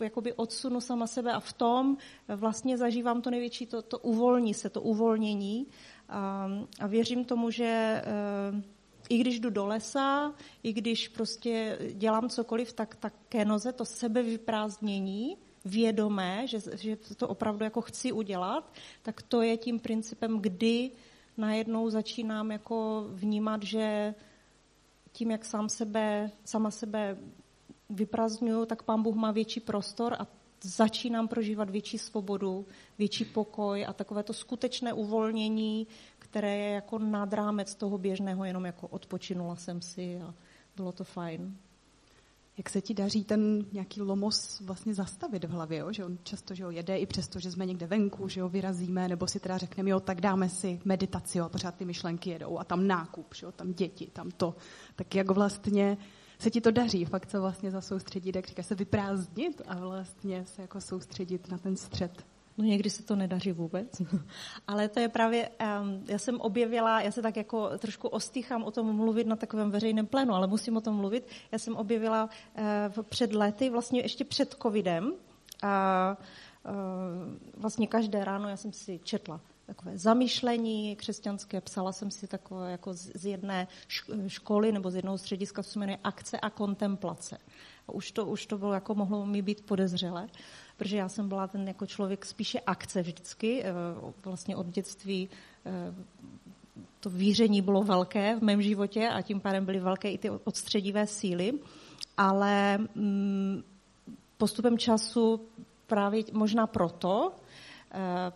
jakoby 0.00 0.32
odsunu 0.32 0.80
sama 0.80 1.06
sebe 1.06 1.32
a 1.32 1.40
v 1.40 1.52
tom 1.52 1.96
vlastně 2.28 2.78
zažívám 2.78 3.22
to 3.22 3.30
největší, 3.30 3.66
to, 3.66 3.82
to 3.82 3.98
uvolní 3.98 4.54
se, 4.54 4.70
to 4.70 4.80
uvolnění. 4.80 5.66
A, 6.08 6.48
a 6.80 6.86
věřím 6.86 7.24
tomu, 7.24 7.50
že 7.50 8.02
eh, 8.04 8.62
i 9.08 9.18
když 9.18 9.40
jdu 9.40 9.50
do 9.50 9.66
lesa, 9.66 10.34
i 10.62 10.72
když 10.72 11.08
prostě 11.08 11.78
dělám 11.92 12.28
cokoliv, 12.28 12.72
tak 12.72 12.96
ta 12.96 13.10
kenoze, 13.28 13.72
to 13.72 13.84
sebevyprázdnění, 13.84 15.36
vědomé, 15.64 16.46
že, 16.46 16.58
že 16.76 16.96
to 16.96 17.28
opravdu 17.28 17.64
jako 17.64 17.80
chci 17.80 18.12
udělat, 18.12 18.72
tak 19.02 19.22
to 19.22 19.42
je 19.42 19.56
tím 19.56 19.80
principem, 19.80 20.40
kdy 20.40 20.90
najednou 21.36 21.90
začínám 21.90 22.50
jako 22.50 23.06
vnímat, 23.08 23.62
že 23.62 24.14
tím, 25.12 25.30
jak 25.30 25.44
sám 25.44 25.68
sebe, 25.68 26.30
sama 26.44 26.70
sebe 26.70 27.16
vyprazňuju, 27.90 28.66
tak 28.66 28.82
pán 28.82 29.02
Bůh 29.02 29.14
má 29.16 29.30
větší 29.32 29.60
prostor 29.60 30.16
a 30.18 30.26
začínám 30.62 31.28
prožívat 31.28 31.70
větší 31.70 31.98
svobodu, 31.98 32.66
větší 32.98 33.24
pokoj 33.24 33.86
a 33.86 33.92
takové 33.92 34.22
to 34.22 34.32
skutečné 34.32 34.92
uvolnění, 34.92 35.86
které 36.18 36.56
je 36.56 36.70
jako 36.70 36.98
nad 36.98 37.32
rámec 37.32 37.74
toho 37.74 37.98
běžného, 37.98 38.44
jenom 38.44 38.64
jako 38.64 38.88
odpočinula 38.88 39.56
jsem 39.56 39.82
si 39.82 40.20
a 40.20 40.34
bylo 40.76 40.92
to 40.92 41.04
fajn. 41.04 41.56
Jak 42.56 42.70
se 42.70 42.80
ti 42.80 42.94
daří 42.94 43.24
ten 43.24 43.66
nějaký 43.72 44.02
lomos 44.02 44.60
vlastně 44.60 44.94
zastavit 44.94 45.44
v 45.44 45.50
hlavě, 45.50 45.78
jo? 45.78 45.92
že 45.92 46.04
on 46.04 46.18
často 46.22 46.54
že 46.54 46.62
jo, 46.62 46.70
jede 46.70 46.98
i 46.98 47.06
přesto, 47.06 47.40
že 47.40 47.52
jsme 47.52 47.66
někde 47.66 47.86
venku, 47.86 48.28
že 48.28 48.40
jo, 48.40 48.48
vyrazíme, 48.48 49.08
nebo 49.08 49.26
si 49.26 49.40
teda 49.40 49.58
řekneme, 49.58 49.90
jo, 49.90 50.00
tak 50.00 50.20
dáme 50.20 50.48
si 50.48 50.80
meditaci, 50.84 51.38
jo, 51.38 51.44
a 51.44 51.48
pořád 51.48 51.74
ty 51.74 51.84
myšlenky 51.84 52.30
jedou 52.30 52.58
a 52.58 52.64
tam 52.64 52.86
nákup, 52.86 53.34
že 53.34 53.46
jo, 53.46 53.52
tam 53.52 53.72
děti, 53.72 54.10
tam 54.12 54.30
to. 54.30 54.56
Tak 54.96 55.14
jak 55.14 55.30
vlastně 55.30 55.96
se 56.38 56.50
ti 56.50 56.60
to 56.60 56.70
daří, 56.70 57.04
fakt 57.04 57.30
se 57.30 57.40
vlastně 57.40 57.70
zasoustředit, 57.70 58.36
jak 58.36 58.46
říkáš, 58.46 58.66
se 58.66 58.74
vyprázdnit 58.74 59.62
a 59.66 59.78
vlastně 59.78 60.44
se 60.46 60.62
jako 60.62 60.80
soustředit 60.80 61.48
na 61.48 61.58
ten 61.58 61.76
střed. 61.76 62.26
No 62.58 62.64
někdy 62.64 62.90
se 62.90 63.02
to 63.02 63.16
nedaří 63.16 63.52
vůbec, 63.52 64.02
ale 64.66 64.88
to 64.88 65.00
je 65.00 65.08
právě, 65.08 65.48
um, 65.48 66.04
já 66.08 66.18
jsem 66.18 66.40
objevila, 66.40 67.00
já 67.00 67.10
se 67.10 67.22
tak 67.22 67.36
jako 67.36 67.78
trošku 67.78 68.08
ostýchám 68.08 68.62
o 68.64 68.70
tom 68.70 68.96
mluvit 68.96 69.26
na 69.26 69.36
takovém 69.36 69.70
veřejném 69.70 70.06
plénu, 70.06 70.34
ale 70.34 70.46
musím 70.46 70.76
o 70.76 70.80
tom 70.80 70.96
mluvit. 70.96 71.26
Já 71.52 71.58
jsem 71.58 71.76
objevila 71.76 72.28
uh, 72.96 73.02
před 73.02 73.32
lety, 73.32 73.70
vlastně 73.70 74.00
ještě 74.00 74.24
před 74.24 74.56
covidem, 74.62 75.12
a 75.62 76.16
uh, 76.64 76.72
vlastně 77.56 77.86
každé 77.86 78.24
ráno 78.24 78.48
já 78.48 78.56
jsem 78.56 78.72
si 78.72 79.00
četla 79.04 79.40
takové 79.66 79.98
zamyšlení 79.98 80.96
křesťanské, 80.96 81.60
psala 81.60 81.92
jsem 81.92 82.10
si 82.10 82.26
takové 82.26 82.70
jako 82.70 82.94
z 82.94 83.26
jedné 83.26 83.68
školy 84.26 84.72
nebo 84.72 84.90
z 84.90 84.96
jednoho 84.96 85.18
střediska, 85.18 85.62
co 85.62 85.70
se 85.70 85.78
jmenuje 85.78 85.98
akce 86.04 86.40
a 86.40 86.50
kontemplace. 86.50 87.38
A 87.88 87.92
už 87.92 88.12
to, 88.12 88.26
už 88.26 88.46
to 88.46 88.58
bylo 88.58 88.72
jako 88.72 88.94
mohlo 88.94 89.26
mi 89.26 89.42
být 89.42 89.66
podezřelé 89.66 90.28
protože 90.76 90.96
já 90.96 91.08
jsem 91.08 91.28
byla 91.28 91.46
ten 91.46 91.68
jako 91.68 91.86
člověk 91.86 92.26
spíše 92.26 92.60
akce 92.60 93.02
vždycky, 93.02 93.62
eh, 93.64 93.72
vlastně 94.24 94.56
od 94.56 94.66
dětství 94.66 95.28
eh, 95.66 95.94
to 97.00 97.10
víření 97.10 97.62
bylo 97.62 97.82
velké 97.82 98.36
v 98.36 98.42
mém 98.42 98.62
životě 98.62 99.08
a 99.08 99.22
tím 99.22 99.40
pádem 99.40 99.64
byly 99.64 99.80
velké 99.80 100.10
i 100.10 100.18
ty 100.18 100.30
odstředivé 100.30 101.06
síly, 101.06 101.52
ale 102.16 102.78
mm, 102.78 103.62
postupem 104.36 104.78
času 104.78 105.40
právě 105.86 106.24
možná 106.32 106.66
proto, 106.66 107.32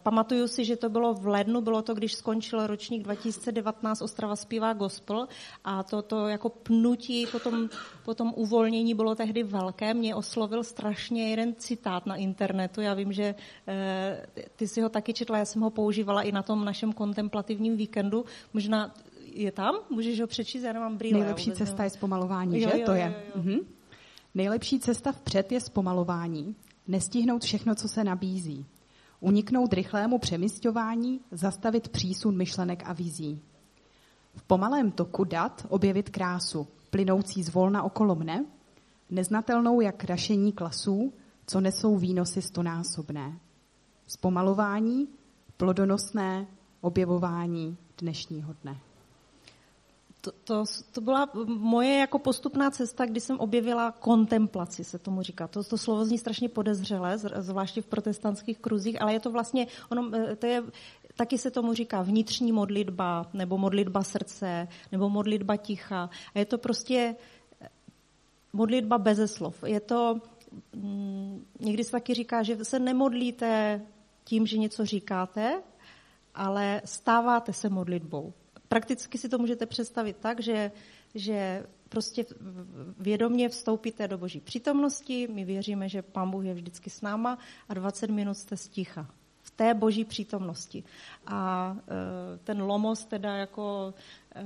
pamatuju 0.02 0.48
si, 0.48 0.64
že 0.64 0.76
to 0.76 0.88
bylo 0.88 1.14
v 1.14 1.26
lednu, 1.26 1.60
bylo 1.60 1.82
to, 1.82 1.94
když 1.94 2.14
skončil 2.14 2.66
ročník 2.66 3.02
2019 3.02 4.02
Ostrava 4.02 4.36
zpívá 4.36 4.72
gospel 4.72 5.28
a 5.64 5.82
to, 5.82 6.02
to 6.02 6.28
jako 6.28 6.48
pnutí 6.48 7.26
potom, 7.26 7.68
potom 8.04 8.32
uvolnění 8.36 8.94
bylo 8.94 9.14
tehdy 9.14 9.42
velké. 9.42 9.94
Mě 9.94 10.14
oslovil 10.14 10.64
strašně 10.64 11.30
jeden 11.30 11.54
citát 11.54 12.06
na 12.06 12.16
internetu. 12.16 12.80
Já 12.80 12.94
vím, 12.94 13.12
že 13.12 13.34
eh, 13.68 14.26
ty 14.56 14.68
si 14.68 14.80
ho 14.80 14.88
taky 14.88 15.12
četla, 15.12 15.38
já 15.38 15.44
jsem 15.44 15.62
ho 15.62 15.70
používala 15.70 16.22
i 16.22 16.32
na 16.32 16.42
tom 16.42 16.64
našem 16.64 16.92
kontemplativním 16.92 17.76
víkendu. 17.76 18.24
Možná 18.52 18.94
je 19.32 19.52
tam? 19.52 19.74
Můžeš 19.90 20.20
ho 20.20 20.26
přečíst? 20.26 20.62
Já 20.62 20.72
nemám 20.72 20.96
brýle. 20.96 21.20
Nejlepší 21.20 21.52
cesta 21.52 21.84
je 21.84 21.90
zpomalování, 21.90 22.60
jo, 22.60 22.70
že? 22.70 22.80
Jo, 22.80 22.86
to 22.86 22.92
je. 22.92 23.14
Jo, 23.16 23.30
jo. 23.34 23.42
Mhm. 23.42 23.58
Nejlepší 24.34 24.80
cesta 24.80 25.12
vpřed 25.12 25.52
je 25.52 25.60
zpomalování. 25.60 26.56
Nestihnout 26.88 27.42
všechno, 27.42 27.74
co 27.74 27.88
se 27.88 28.04
nabízí 28.04 28.66
uniknout 29.20 29.72
rychlému 29.72 30.18
přemysťování, 30.18 31.20
zastavit 31.30 31.88
přísun 31.88 32.36
myšlenek 32.36 32.82
a 32.86 32.92
vizí. 32.92 33.42
V 34.36 34.42
pomalém 34.42 34.90
toku 34.90 35.24
dat 35.24 35.66
objevit 35.68 36.10
krásu, 36.10 36.68
plynoucí 36.90 37.42
zvolna 37.42 37.82
okolo 37.82 38.14
mne, 38.14 38.44
neznatelnou 39.10 39.80
jak 39.80 40.04
rašení 40.04 40.52
klasů, 40.52 41.12
co 41.46 41.60
nesou 41.60 41.96
výnosy 41.96 42.42
stonásobné. 42.42 43.38
Zpomalování, 44.06 45.08
plodonosné 45.56 46.46
objevování 46.80 47.76
dnešního 47.98 48.54
dne 48.62 48.87
to, 50.20 50.32
to, 50.44 50.64
to 50.92 51.00
byla 51.00 51.30
moje 51.46 51.98
jako 51.98 52.18
postupná 52.18 52.70
cesta, 52.70 53.06
kdy 53.06 53.20
jsem 53.20 53.40
objevila 53.40 53.92
kontemplaci, 53.92 54.84
se 54.84 54.98
tomu 54.98 55.22
říká. 55.22 55.48
To, 55.48 55.64
to 55.64 55.78
slovo 55.78 56.04
zní 56.04 56.18
strašně 56.18 56.48
podezřelé, 56.48 57.18
zvláště 57.18 57.82
v 57.82 57.86
protestantských 57.86 58.58
kruzích, 58.58 59.02
ale 59.02 59.12
je 59.12 59.20
to 59.20 59.30
vlastně, 59.30 59.66
ono, 59.88 60.10
eh, 60.14 60.36
to 60.36 60.46
je, 60.46 60.62
taky 61.16 61.38
se 61.38 61.50
tomu 61.50 61.74
říká 61.74 62.02
vnitřní 62.02 62.52
modlitba, 62.52 63.26
nebo 63.32 63.58
modlitba 63.58 64.02
srdce, 64.02 64.68
nebo 64.92 65.08
modlitba 65.08 65.56
ticha. 65.56 66.10
A 66.34 66.38
je 66.38 66.44
to 66.44 66.58
prostě 66.58 67.16
eh, 67.60 67.68
modlitba 68.52 68.98
beze 68.98 69.28
slov. 69.28 69.64
Je 69.66 69.80
to, 69.80 70.20
mm, 70.74 71.46
někdy 71.60 71.84
se 71.84 71.90
taky 71.90 72.14
říká, 72.14 72.42
že 72.42 72.64
se 72.64 72.78
nemodlíte 72.78 73.80
tím, 74.24 74.46
že 74.46 74.58
něco 74.58 74.86
říkáte, 74.86 75.62
ale 76.34 76.82
stáváte 76.84 77.52
se 77.52 77.68
modlitbou 77.68 78.32
prakticky 78.68 79.18
si 79.18 79.28
to 79.28 79.38
můžete 79.38 79.66
představit 79.66 80.16
tak, 80.20 80.40
že, 80.40 80.70
že 81.14 81.66
prostě 81.88 82.26
vědomě 82.98 83.48
vstoupíte 83.48 84.08
do 84.08 84.18
boží 84.18 84.40
přítomnosti, 84.40 85.28
my 85.32 85.44
věříme, 85.44 85.88
že 85.88 86.02
pán 86.02 86.30
Bůh 86.30 86.44
je 86.44 86.54
vždycky 86.54 86.90
s 86.90 87.00
náma 87.00 87.38
a 87.68 87.74
20 87.74 88.10
minut 88.10 88.34
jste 88.34 88.56
sticha 88.56 89.06
v 89.42 89.50
té 89.50 89.74
boží 89.74 90.04
přítomnosti. 90.04 90.84
A 91.26 91.76
e, 91.76 92.38
ten 92.38 92.62
lomos 92.62 93.04
teda 93.04 93.36
jako 93.36 93.94
e, 94.34 94.44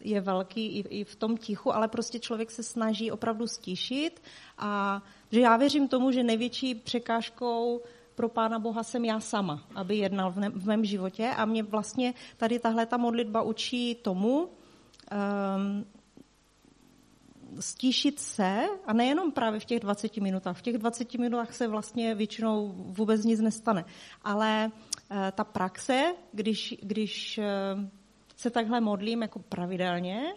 je 0.00 0.20
velký 0.20 0.66
i, 0.66 1.00
i 1.00 1.04
v 1.04 1.16
tom 1.16 1.36
tichu, 1.36 1.74
ale 1.74 1.88
prostě 1.88 2.18
člověk 2.18 2.50
se 2.50 2.62
snaží 2.62 3.10
opravdu 3.10 3.46
stišit 3.46 4.22
a 4.58 5.02
že 5.32 5.40
já 5.40 5.56
věřím 5.56 5.88
tomu, 5.88 6.12
že 6.12 6.22
největší 6.22 6.74
překážkou 6.74 7.80
pro 8.14 8.28
Pána 8.28 8.58
Boha 8.58 8.82
jsem 8.82 9.04
já 9.04 9.20
sama, 9.20 9.62
aby 9.74 9.96
jednal 9.96 10.32
v, 10.32 10.38
ne, 10.38 10.50
v 10.50 10.66
mém 10.66 10.84
životě. 10.84 11.28
A 11.36 11.44
mě 11.44 11.62
vlastně 11.62 12.14
tady 12.36 12.58
tahle 12.58 12.86
ta 12.86 12.96
modlitba 12.96 13.42
učí 13.42 13.94
tomu, 13.94 14.38
um, 14.38 15.84
stíšit 17.60 18.20
se, 18.20 18.66
a 18.86 18.92
nejenom 18.92 19.32
právě 19.32 19.60
v 19.60 19.64
těch 19.64 19.80
20 19.80 20.16
minutách. 20.16 20.58
V 20.58 20.62
těch 20.62 20.78
20 20.78 21.14
minutách 21.14 21.52
se 21.52 21.68
vlastně 21.68 22.14
většinou 22.14 22.72
vůbec 22.76 23.24
nic 23.24 23.40
nestane. 23.40 23.84
Ale 24.22 24.70
uh, 24.70 25.16
ta 25.32 25.44
praxe, 25.44 26.14
když, 26.32 26.74
když 26.82 27.38
uh, 27.38 27.44
se 28.36 28.50
takhle 28.50 28.80
modlím 28.80 29.22
jako 29.22 29.38
pravidelně, 29.38 30.34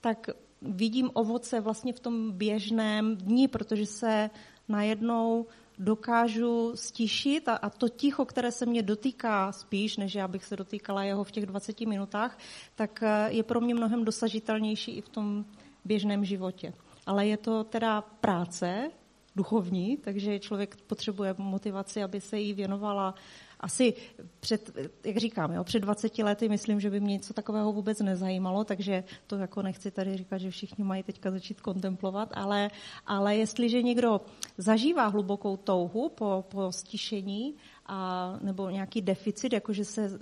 tak 0.00 0.26
vidím 0.62 1.10
ovoce 1.12 1.60
vlastně 1.60 1.92
v 1.92 2.00
tom 2.00 2.32
běžném 2.32 3.16
dni, 3.16 3.48
protože 3.48 3.86
se 3.86 4.30
najednou 4.68 5.46
dokážu 5.80 6.72
stišit 6.74 7.48
a, 7.48 7.56
a 7.56 7.70
to 7.70 7.88
ticho, 7.88 8.24
které 8.24 8.52
se 8.52 8.66
mě 8.66 8.82
dotýká 8.82 9.52
spíš, 9.52 9.96
než 9.96 10.14
já 10.14 10.28
bych 10.28 10.44
se 10.44 10.56
dotýkala 10.56 11.04
jeho 11.04 11.24
v 11.24 11.30
těch 11.30 11.46
20 11.46 11.80
minutách, 11.80 12.38
tak 12.74 13.02
eh, 13.02 13.28
je 13.32 13.42
pro 13.42 13.60
mě 13.60 13.74
mnohem 13.74 14.04
dosažitelnější 14.04 14.92
i 14.92 15.00
v 15.00 15.08
tom 15.08 15.44
běžném 15.84 16.24
životě. 16.24 16.72
Ale 17.06 17.26
je 17.26 17.36
to 17.36 17.64
teda 17.64 18.00
práce 18.00 18.90
duchovní, 19.36 19.96
takže 19.96 20.38
člověk 20.38 20.76
potřebuje 20.76 21.34
motivaci, 21.38 22.02
aby 22.02 22.20
se 22.20 22.38
jí 22.38 22.52
věnovala 22.52 23.14
asi 23.60 23.94
před, 24.40 24.70
jak 25.04 25.16
říkám, 25.16 25.52
jo, 25.52 25.64
před 25.64 25.80
20 25.80 26.18
lety 26.18 26.48
myslím, 26.48 26.80
že 26.80 26.90
by 26.90 27.00
mě 27.00 27.12
něco 27.12 27.34
takového 27.34 27.72
vůbec 27.72 28.00
nezajímalo, 28.00 28.64
takže 28.64 29.04
to 29.26 29.36
jako 29.36 29.62
nechci 29.62 29.90
tady 29.90 30.16
říkat, 30.16 30.38
že 30.38 30.50
všichni 30.50 30.84
mají 30.84 31.02
teďka 31.02 31.30
začít 31.30 31.60
kontemplovat, 31.60 32.28
ale, 32.32 32.70
ale 33.06 33.36
jestliže 33.36 33.82
někdo 33.82 34.20
zažívá 34.58 35.06
hlubokou 35.06 35.56
touhu 35.56 36.08
po, 36.08 36.44
po 36.48 36.72
stišení 36.72 37.54
a, 37.86 38.38
nebo 38.42 38.70
nějaký 38.70 39.00
deficit, 39.02 39.52
jakože 39.52 39.84
se 39.84 40.18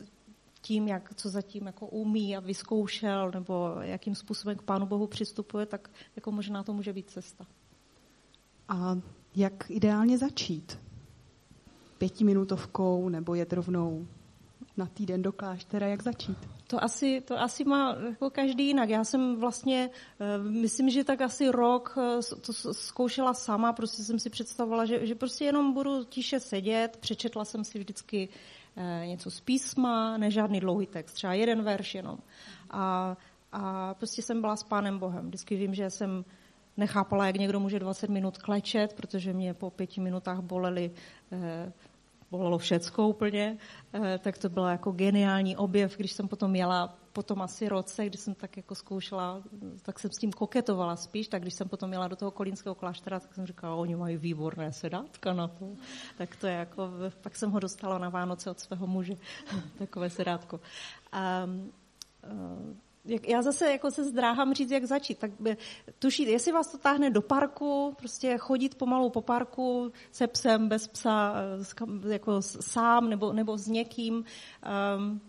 tím, 0.61 0.89
jak, 0.89 1.15
co 1.15 1.29
zatím 1.29 1.67
jako 1.67 1.87
umí 1.87 2.37
a 2.37 2.41
vyzkoušel, 2.41 3.31
nebo 3.35 3.75
jakým 3.81 4.15
způsobem 4.15 4.57
k 4.57 4.63
Pánu 4.63 4.87
Bohu 4.87 5.07
přistupuje, 5.07 5.67
tak 5.67 5.91
jako 6.17 6.33
možná 6.33 6.63
to 6.63 6.73
může 6.73 6.93
být 6.93 7.11
cesta. 7.11 7.47
A 8.69 8.99
jak 9.37 9.71
ideálně 9.71 10.19
začít? 10.19 10.79
Pětiminutovkou 11.99 13.09
nebo 13.09 13.35
jet 13.35 13.53
rovnou 13.53 14.07
na 14.77 14.87
týden 14.87 15.23
do 15.23 15.33
kláštera, 15.33 15.87
jak 15.87 16.03
začít? 16.03 16.39
To 16.67 16.85
asi, 16.85 17.21
to 17.21 17.41
asi 17.41 17.65
má 17.65 17.97
jako 18.09 18.31
každý 18.31 18.67
jinak. 18.67 18.89
Já 18.89 19.05
jsem 19.05 19.37
vlastně, 19.37 19.91
eh, 20.21 20.39
myslím, 20.39 20.91
že 20.91 21.05
tak 21.05 21.21
asi 21.21 21.49
rok 21.49 21.99
eh, 21.99 22.37
to 22.47 22.53
zkoušela 22.75 23.35
sama, 23.35 23.73
prostě 23.73 24.03
jsem 24.03 24.19
si 24.19 24.31
představovala, 24.31 24.85
že, 24.85 25.07
že 25.07 25.15
prostě 25.15 25.45
jenom 25.45 25.73
budu 25.73 26.05
tiše 26.05 26.41
sedět, 26.41 26.97
přečetla 26.97 27.45
jsem 27.45 27.65
si 27.65 27.79
vždycky 27.79 28.29
eh, 28.77 29.07
něco 29.07 29.31
z 29.31 29.41
písma, 29.41 30.17
ne 30.17 30.31
žádný 30.31 30.61
dlouhý 30.61 30.87
text, 30.87 31.13
třeba 31.13 31.35
jeden 31.35 31.63
verš 31.63 31.95
jenom. 31.95 32.19
A, 32.71 33.17
a 33.53 33.95
prostě 33.95 34.23
jsem 34.23 34.41
byla 34.41 34.57
s 34.57 34.63
Pánem 34.63 34.99
Bohem. 34.99 35.27
Vždycky 35.27 35.57
vím, 35.57 35.75
že 35.75 35.91
jsem 35.91 36.25
nechápala, 36.77 37.27
jak 37.27 37.37
někdo 37.37 37.61
může 37.61 37.79
20 37.79 38.11
minut 38.11 38.39
klečet, 38.39 38.95
protože 38.95 39.33
mě 39.33 39.55
po 39.55 39.71
pěti 39.71 40.01
minutách 40.01 40.41
bolely 40.41 40.91
eh, 41.33 41.73
bolelo 42.31 42.59
všecko 42.59 43.09
úplně, 43.09 43.57
eh, 43.93 44.19
tak 44.19 44.39
to 44.39 44.49
bylo 44.49 44.69
jako 44.69 44.93
geniální 44.93 45.57
objev, 45.57 45.97
když 45.97 46.13
jsem 46.13 46.29
potom 46.29 46.57
jela 46.57 46.99
po 47.13 47.23
tom 47.23 47.43
asi 47.43 47.69
roce, 47.69 48.07
když 48.07 48.21
jsem 48.21 48.35
tak 48.35 48.57
jako 48.57 48.75
zkoušela, 48.75 49.43
tak 49.83 49.99
jsem 49.99 50.11
s 50.11 50.19
tím 50.19 50.33
koketovala 50.33 50.97
spíš, 50.97 51.29
tak 51.29 51.43
když 51.43 51.55
jsem 51.55 51.69
potom 51.69 51.93
jela 51.93 52.09
do 52.09 52.17
toho 52.17 52.31
kolínského 52.31 52.75
kláštera, 52.75 53.21
tak 53.21 53.35
jsem 53.35 53.47
říkala, 53.47 53.75
oni 53.75 53.97
mají 53.97 54.17
výborné 54.17 54.73
sedátka 54.73 55.33
na 55.33 55.49
to. 55.49 55.71
Tak 56.19 56.37
to 56.37 56.47
je 56.47 56.55
jako, 56.55 56.91
pak 57.23 57.37
jsem 57.37 57.51
ho 57.51 57.61
dostala 57.61 57.99
na 57.99 58.09
Vánoce 58.09 58.51
od 58.51 58.61
svého 58.61 58.87
muže, 58.87 59.15
takové 59.79 60.11
sedátko. 60.11 60.61
Um, 61.45 61.73
já 63.27 63.43
zase 63.43 63.73
jako 63.73 63.91
se 63.91 64.05
zdráhám 64.05 64.55
říct, 64.55 64.71
jak 64.71 64.85
začít. 64.85 65.19
Tak 65.19 65.31
tušit, 65.99 66.29
jestli 66.29 66.53
vás 66.53 66.73
to 66.73 66.79
táhne 66.79 67.11
do 67.11 67.23
parku, 67.23 67.95
prostě 67.99 68.39
chodit 68.39 68.75
pomalu 68.75 69.11
po 69.11 69.21
parku 69.21 69.93
se 70.13 70.27
psem, 70.27 70.69
bez 70.69 70.89
psa, 70.89 71.35
eh, 72.07 72.13
jako 72.13 72.43
sám 72.43 73.09
nebo, 73.09 73.33
nebo 73.33 73.59
s 73.59 73.69
někým, 73.69 74.25
um, 74.99 75.21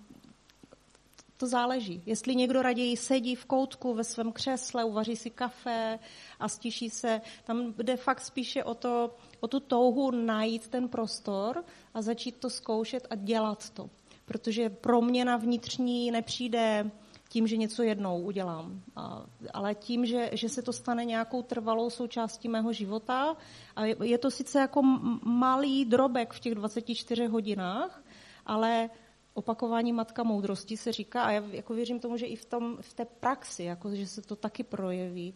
to 1.39 1.47
záleží. 1.47 2.03
Jestli 2.05 2.35
někdo 2.35 2.61
raději 2.61 2.97
sedí 2.97 3.35
v 3.35 3.45
koutku 3.45 3.93
ve 3.93 4.03
svém 4.03 4.31
křesle, 4.31 4.83
uvaří 4.83 5.15
si 5.15 5.29
kafe 5.29 5.99
a 6.39 6.49
stiší 6.49 6.89
se, 6.89 7.21
tam 7.43 7.73
jde 7.77 7.97
fakt 7.97 8.21
spíše 8.21 8.63
o, 8.63 8.73
to, 8.73 9.15
o 9.39 9.47
tu 9.47 9.59
touhu 9.59 10.11
najít 10.11 10.67
ten 10.67 10.89
prostor 10.89 11.63
a 11.93 12.01
začít 12.01 12.35
to 12.37 12.49
zkoušet 12.49 13.07
a 13.09 13.15
dělat 13.15 13.69
to. 13.69 13.89
Protože 14.25 14.69
proměna 14.69 15.37
vnitřní 15.37 16.11
nepřijde 16.11 16.91
tím, 17.29 17.47
že 17.47 17.57
něco 17.57 17.83
jednou 17.83 18.21
udělám, 18.21 18.81
a, 18.95 19.25
ale 19.53 19.75
tím, 19.75 20.05
že, 20.05 20.29
že 20.33 20.49
se 20.49 20.61
to 20.61 20.73
stane 20.73 21.05
nějakou 21.05 21.41
trvalou 21.41 21.89
součástí 21.89 22.49
mého 22.49 22.73
života. 22.73 23.37
A 23.75 23.85
je, 23.85 23.95
je 24.03 24.17
to 24.17 24.31
sice 24.31 24.59
jako 24.59 24.81
malý 25.23 25.85
drobek 25.85 26.33
v 26.33 26.39
těch 26.39 26.55
24 26.55 27.25
hodinách, 27.25 28.03
ale 28.45 28.89
opakování 29.33 29.93
matka 29.93 30.23
moudrosti 30.23 30.77
se 30.77 30.91
říká 30.91 31.23
a 31.23 31.31
já 31.31 31.43
jako 31.51 31.73
věřím 31.73 31.99
tomu, 31.99 32.17
že 32.17 32.25
i 32.25 32.35
v, 32.35 32.45
tom, 32.45 32.77
v 32.81 32.93
té 32.93 33.05
praxi, 33.05 33.63
jako, 33.63 33.95
že 33.95 34.07
se 34.07 34.21
to 34.21 34.35
taky 34.35 34.63
projeví 34.63 35.33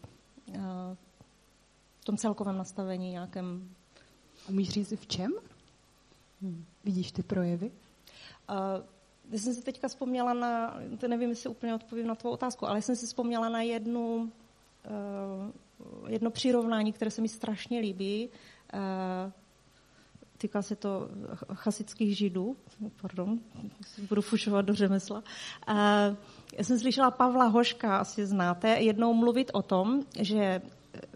v 2.00 2.04
tom 2.04 2.16
celkovém 2.16 2.58
nastavení 2.58 3.10
nějakém. 3.10 3.70
Umíš 4.48 4.68
říct 4.68 4.92
v 4.96 5.06
čem? 5.06 5.32
Hmm. 6.42 6.64
Vidíš 6.84 7.12
ty 7.12 7.22
projevy? 7.22 7.70
Uh, 8.50 8.84
já 9.30 9.38
jsem 9.38 9.54
si 9.54 9.62
teďka 9.62 9.88
vzpomněla 9.88 10.32
na, 10.32 10.80
to 10.98 11.08
nevím, 11.08 11.28
jestli 11.28 11.50
úplně 11.50 11.74
odpovím 11.74 12.06
na 12.06 12.14
tvou 12.14 12.30
otázku, 12.30 12.66
ale 12.66 12.82
jsem 12.82 12.96
si 12.96 13.06
vzpomněla 13.06 13.48
na 13.48 13.62
jednu, 13.62 14.16
uh, 14.16 16.10
jedno 16.10 16.30
přirovnání, 16.30 16.92
které 16.92 17.10
se 17.10 17.22
mi 17.22 17.28
strašně 17.28 17.80
líbí. 17.80 18.28
Uh, 18.74 19.32
týká 20.38 20.62
se 20.62 20.76
to 20.76 21.08
chasických 21.54 22.16
židů, 22.16 22.56
pardon, 23.00 23.38
budu 24.08 24.22
fušovat 24.22 24.64
do 24.64 24.74
řemesla. 24.74 25.18
Uh, 25.18 25.74
já 26.58 26.64
jsem 26.64 26.78
slyšela 26.78 27.10
Pavla 27.10 27.44
Hoška, 27.44 27.98
asi 27.98 28.26
znáte, 28.26 28.68
jednou 28.68 29.14
mluvit 29.14 29.50
o 29.54 29.62
tom, 29.62 30.02
že 30.20 30.62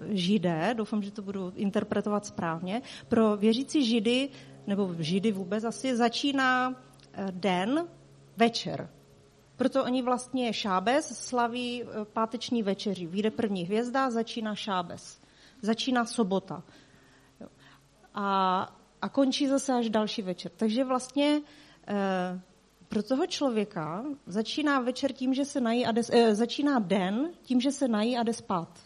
židé, 0.09 0.75
doufám, 0.77 1.03
že 1.03 1.11
to 1.11 1.23
budu 1.23 1.53
interpretovat 1.57 2.27
správně, 2.27 2.83
pro 3.09 3.37
věřící 3.37 3.85
židy, 3.85 4.29
nebo 4.67 4.95
židy 4.99 5.33
vůbec 5.33 5.65
asi, 5.65 5.97
začíná 5.97 6.75
den 7.31 7.89
večer. 8.39 8.91
Proto 9.57 9.85
oni 9.85 10.03
vlastně 10.03 10.53
šábes 10.53 11.19
slaví 11.19 11.83
eh, 11.83 12.05
páteční 12.05 12.63
večeři. 12.63 13.07
Vyjde 13.07 13.31
první 13.31 13.63
hvězda, 13.63 14.11
začíná 14.11 14.55
šábes. 14.55 15.21
Začíná 15.63 16.05
sobota. 16.05 16.63
A, 18.15 18.29
a 19.03 19.09
končí 19.09 19.49
zase 19.49 19.73
až 19.73 19.91
další 19.91 20.23
večer. 20.23 20.53
Takže 20.57 20.85
vlastně 20.85 21.41
e, 21.89 22.41
pro 22.89 23.03
toho 23.03 23.27
člověka 23.27 24.05
začíná 24.27 24.81
večer 24.81 25.13
tím, 25.13 25.35
že 25.35 25.45
se 25.45 25.61
nají 25.61 25.87
a 25.87 25.93
jde, 25.93 26.03
e, 26.13 26.35
začíná 26.35 26.79
den 26.79 27.31
tím, 27.43 27.61
že 27.61 27.73
se 27.73 27.89
nají 27.89 28.17
a 28.17 28.23
jde 28.23 28.33
spát. 28.33 28.79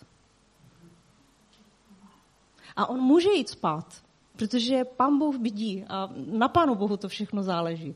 A 2.77 2.89
on 2.89 3.01
může 3.01 3.31
jít 3.31 3.49
spát, 3.49 4.03
protože 4.37 4.85
pán 4.85 5.19
Bůh 5.19 5.37
bydí 5.37 5.85
a 5.89 6.09
na 6.27 6.49
pánu 6.49 6.75
Bohu 6.75 6.97
to 6.97 7.09
všechno 7.09 7.43
záleží. 7.43 7.95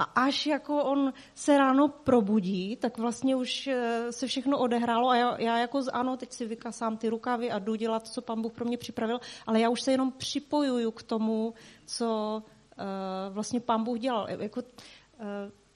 A 0.00 0.02
až 0.02 0.46
jako 0.46 0.84
on 0.84 1.12
se 1.34 1.58
ráno 1.58 1.88
probudí, 1.88 2.76
tak 2.76 2.98
vlastně 2.98 3.36
už 3.36 3.66
eh, 3.66 4.12
se 4.12 4.26
všechno 4.26 4.58
odehrálo 4.58 5.08
a 5.08 5.16
já, 5.16 5.40
já 5.40 5.58
jako 5.58 5.80
ano, 5.92 6.16
teď 6.16 6.32
si 6.32 6.46
vykasám 6.46 6.96
ty 6.96 7.08
rukavy 7.08 7.50
a 7.50 7.58
jdu 7.58 7.74
dělat, 7.74 8.08
co 8.08 8.22
pan 8.22 8.42
Bůh 8.42 8.52
pro 8.52 8.64
mě 8.64 8.78
připravil, 8.78 9.20
ale 9.46 9.60
já 9.60 9.68
už 9.68 9.82
se 9.82 9.90
jenom 9.90 10.12
připojuju 10.12 10.90
k 10.90 11.02
tomu, 11.02 11.54
co 11.86 12.42
uh, 12.42 13.34
vlastně 13.34 13.60
pan 13.60 13.84
Bůh 13.84 13.98
dělal. 13.98 14.30
Jako, 14.30 14.60
uh, 14.60 14.66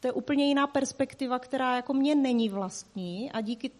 to 0.01 0.09
je 0.09 0.13
úplně 0.13 0.47
jiná 0.47 0.67
perspektiva, 0.67 1.39
která 1.39 1.77
jako 1.77 1.95
mě 1.95 2.15
není 2.15 2.49
vlastní 2.49 3.33
a 3.33 3.41
díky 3.41 3.71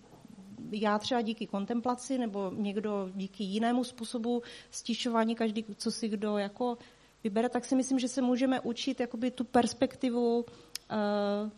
já 0.73 0.99
třeba 0.99 1.21
díky 1.21 1.47
kontemplaci 1.47 2.19
nebo 2.19 2.53
někdo 2.55 3.11
díky 3.15 3.45
jinému 3.45 3.85
způsobu 3.85 4.43
stišování, 4.71 5.35
každý, 5.35 5.65
co 5.77 5.91
si 5.91 6.09
kdo 6.09 6.39
jako 6.39 6.79
vybere, 7.25 7.49
tak 7.49 7.65
si 7.65 7.77
myslím, 7.77 7.99
že 7.99 8.09
se 8.09 8.23
můžeme 8.23 8.61
učit 8.61 9.01
jakoby 9.01 9.31
tu 9.31 9.45
perspektivu 9.45 10.45
uh, 10.45 11.51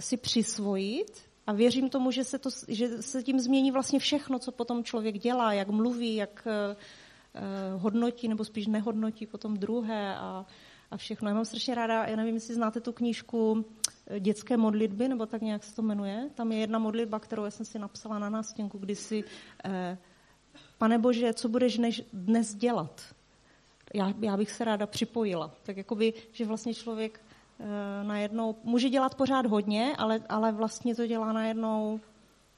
si 0.00 0.16
přisvojit 0.16 1.22
a 1.46 1.52
věřím 1.52 1.90
tomu, 1.90 2.10
že 2.10 2.24
se, 2.24 2.38
to, 2.38 2.50
že 2.68 3.02
se 3.02 3.22
tím 3.22 3.40
změní 3.40 3.70
vlastně 3.70 3.98
všechno, 3.98 4.38
co 4.38 4.52
potom 4.52 4.84
člověk 4.84 5.18
dělá, 5.18 5.52
jak 5.52 5.68
mluví, 5.68 6.14
jak 6.14 6.46
uh, 6.46 7.82
hodnotí 7.82 8.28
nebo 8.28 8.44
spíš 8.44 8.66
nehodnotí 8.66 9.26
potom 9.26 9.56
druhé 9.56 10.16
a, 10.16 10.46
a 10.90 10.96
všechno. 10.96 11.28
Já 11.28 11.34
mám 11.34 11.44
strašně 11.44 11.74
ráda, 11.74 12.04
já 12.04 12.16
nevím, 12.16 12.34
jestli 12.34 12.54
znáte 12.54 12.80
tu 12.80 12.92
knížku 12.92 13.64
Dětské 14.20 14.56
modlitby, 14.56 15.08
nebo 15.08 15.26
tak 15.26 15.42
nějak 15.42 15.64
se 15.64 15.74
to 15.74 15.82
jmenuje. 15.82 16.30
Tam 16.34 16.52
je 16.52 16.58
jedna 16.58 16.78
modlitba, 16.78 17.18
kterou 17.18 17.44
já 17.44 17.50
jsem 17.50 17.66
si 17.66 17.78
napsala 17.78 18.18
na 18.18 18.30
nástěnku, 18.30 18.78
kdy 18.78 18.94
si, 18.94 19.24
uh, 19.24 19.70
pane 20.78 20.98
Bože, 20.98 21.34
co 21.34 21.48
budeš 21.48 21.80
dnes 22.12 22.54
dělat? 22.54 23.17
Já, 23.94 24.14
já 24.20 24.36
bych 24.36 24.50
se 24.50 24.64
ráda 24.64 24.86
připojila. 24.86 25.54
Tak 25.62 25.76
jakoby, 25.76 26.14
že 26.32 26.46
vlastně 26.46 26.74
člověk 26.74 27.20
e, 27.60 28.04
najednou 28.04 28.56
může 28.64 28.88
dělat 28.88 29.14
pořád 29.14 29.46
hodně, 29.46 29.96
ale, 29.98 30.20
ale 30.28 30.52
vlastně 30.52 30.94
to 30.94 31.06
dělá 31.06 31.32
najednou 31.32 32.00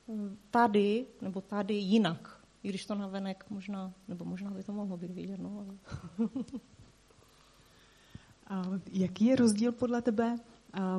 hm, 0.09 0.37
tady, 0.51 1.07
nebo 1.21 1.40
tady 1.40 1.75
jinak. 1.75 2.40
I 2.62 2.69
když 2.69 2.87
to 2.87 2.95
navenek 2.95 3.45
možná, 3.51 3.93
nebo 4.09 4.25
možná 4.25 4.51
by 4.51 4.62
to 4.62 4.73
mohlo 4.73 4.97
být 4.97 5.11
vidět, 5.11 5.40
no, 5.40 5.64
ale... 5.66 5.77
A 8.51 8.62
jaký 8.93 9.25
je 9.25 9.37
rozdíl 9.37 9.73
podle 9.73 10.03
tebe 10.03 10.37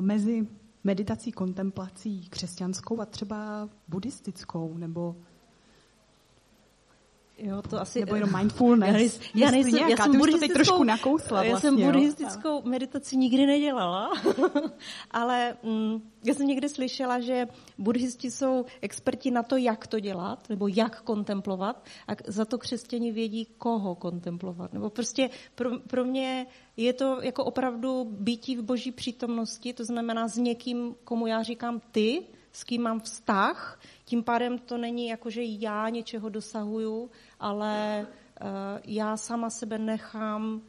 mezi 0.00 0.48
meditací, 0.84 1.32
kontemplací 1.32 2.28
křesťanskou 2.28 3.00
a 3.00 3.06
třeba 3.06 3.68
buddhistickou, 3.88 4.76
nebo 4.78 5.16
Jo, 7.42 7.62
to 7.62 7.80
asi... 7.80 8.00
Nebo 8.00 8.14
jenom 8.14 8.36
mindfulness. 8.38 9.20
Já, 9.34 9.50
nejsem, 9.50 9.74
já, 9.74 9.86
nějaká, 9.86 10.02
já 10.04 10.12
jsem 10.12 10.18
buddhistickou, 10.18 10.54
trošku 10.54 10.84
nakousla 10.84 11.42
vlastně, 11.42 11.50
Já 11.50 11.58
jsem 11.58 11.78
jo. 11.78 11.86
buddhistickou 11.86 12.62
meditaci 12.62 13.16
nikdy 13.16 13.46
nedělala, 13.46 14.12
ale 15.10 15.56
mm, 15.62 16.10
já 16.24 16.34
jsem 16.34 16.46
někdy 16.46 16.68
slyšela, 16.68 17.20
že 17.20 17.46
buddhisti 17.78 18.30
jsou 18.30 18.64
experti 18.80 19.30
na 19.30 19.42
to, 19.42 19.56
jak 19.56 19.86
to 19.86 20.00
dělat, 20.00 20.48
nebo 20.48 20.68
jak 20.68 21.02
kontemplovat, 21.02 21.84
a 22.08 22.12
za 22.26 22.44
to 22.44 22.58
křesťani 22.58 23.12
vědí, 23.12 23.48
koho 23.58 23.94
kontemplovat. 23.94 24.72
Nebo 24.72 24.90
prostě 24.90 25.30
pro, 25.54 25.78
pro 25.78 26.04
mě 26.04 26.46
je 26.76 26.92
to 26.92 27.18
jako 27.22 27.44
opravdu 27.44 28.04
bytí 28.10 28.56
v 28.56 28.62
boží 28.62 28.92
přítomnosti, 28.92 29.72
to 29.72 29.84
znamená 29.84 30.28
s 30.28 30.36
někým, 30.36 30.94
komu 31.04 31.26
já 31.26 31.42
říkám 31.42 31.80
ty, 31.92 32.22
s 32.52 32.64
kým 32.64 32.82
mám 32.82 33.00
vztah, 33.00 33.80
tím 34.04 34.22
pádem 34.22 34.58
to 34.58 34.78
není 34.78 35.08
jako, 35.08 35.30
že 35.30 35.42
já 35.44 35.88
něčeho 35.88 36.28
dosahuju, 36.28 37.10
ale 37.40 38.06
uh, 38.06 38.46
já 38.84 39.16
sama 39.16 39.50
sebe 39.50 39.78
nechám, 39.78 40.54
uh, 40.54 40.60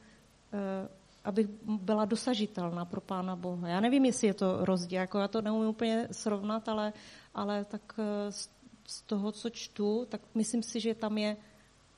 abych 1.24 1.48
byla 1.66 2.06
dosažitelná 2.06 2.86
pro 2.86 3.02
Pána 3.02 3.36
Boha. 3.36 3.68
Já 3.68 3.80
nevím, 3.80 4.06
jestli 4.06 4.28
je 4.28 4.34
to 4.34 4.66
rozdíl, 4.66 5.00
jako 5.00 5.20
já 5.20 5.28
to 5.28 5.42
neumím 5.42 5.70
úplně 5.70 6.08
srovnat, 6.12 6.70
ale, 6.70 6.94
ale 7.36 7.66
tak 7.66 7.96
uh, 7.98 8.06
z, 8.30 8.50
z 8.88 9.02
toho, 9.02 9.32
co 9.32 9.50
čtu, 9.50 10.06
tak 10.10 10.22
myslím 10.36 10.64
si, 10.64 10.80
že 10.80 10.96
tam 10.96 11.18
je 11.18 11.38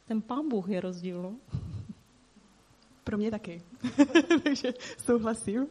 ten 0.08 0.21
Pán 0.21 0.50
Bůh 0.50 0.69
je 0.69 0.82
rozdíl. 0.82 1.21
No? 1.21 1.36
Pro 3.04 3.17
mě 3.17 3.32
taky. 3.32 3.62
Takže 4.43 4.74
souhlasím. 4.98 5.67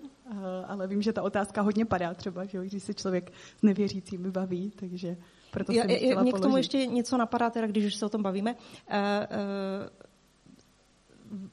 Ale 0.67 0.87
vím, 0.87 1.03
že 1.03 1.13
ta 1.13 1.23
otázka 1.23 1.63
hodně 1.63 1.85
padá 1.85 2.15
třeba, 2.15 2.45
že 2.45 2.59
když 2.67 2.83
se 2.83 2.95
člověk 2.95 3.33
s 3.59 3.63
nevěřícími 3.63 4.31
baví, 4.31 4.73
takže 4.77 5.17
proto 5.51 5.73
jsem 5.73 5.91
já, 5.91 5.97
chtěla 5.97 6.23
Mě 6.23 6.33
k 6.33 6.41
tomu 6.41 6.57
ještě 6.57 6.87
něco 6.87 7.17
napadá, 7.17 7.51
teda, 7.51 7.67
když 7.67 7.85
už 7.85 7.95
se 7.95 8.07
o 8.07 8.09
tom 8.09 8.23
bavíme. 8.23 8.55
Uh, 8.55 8.59
uh, 8.91 9.89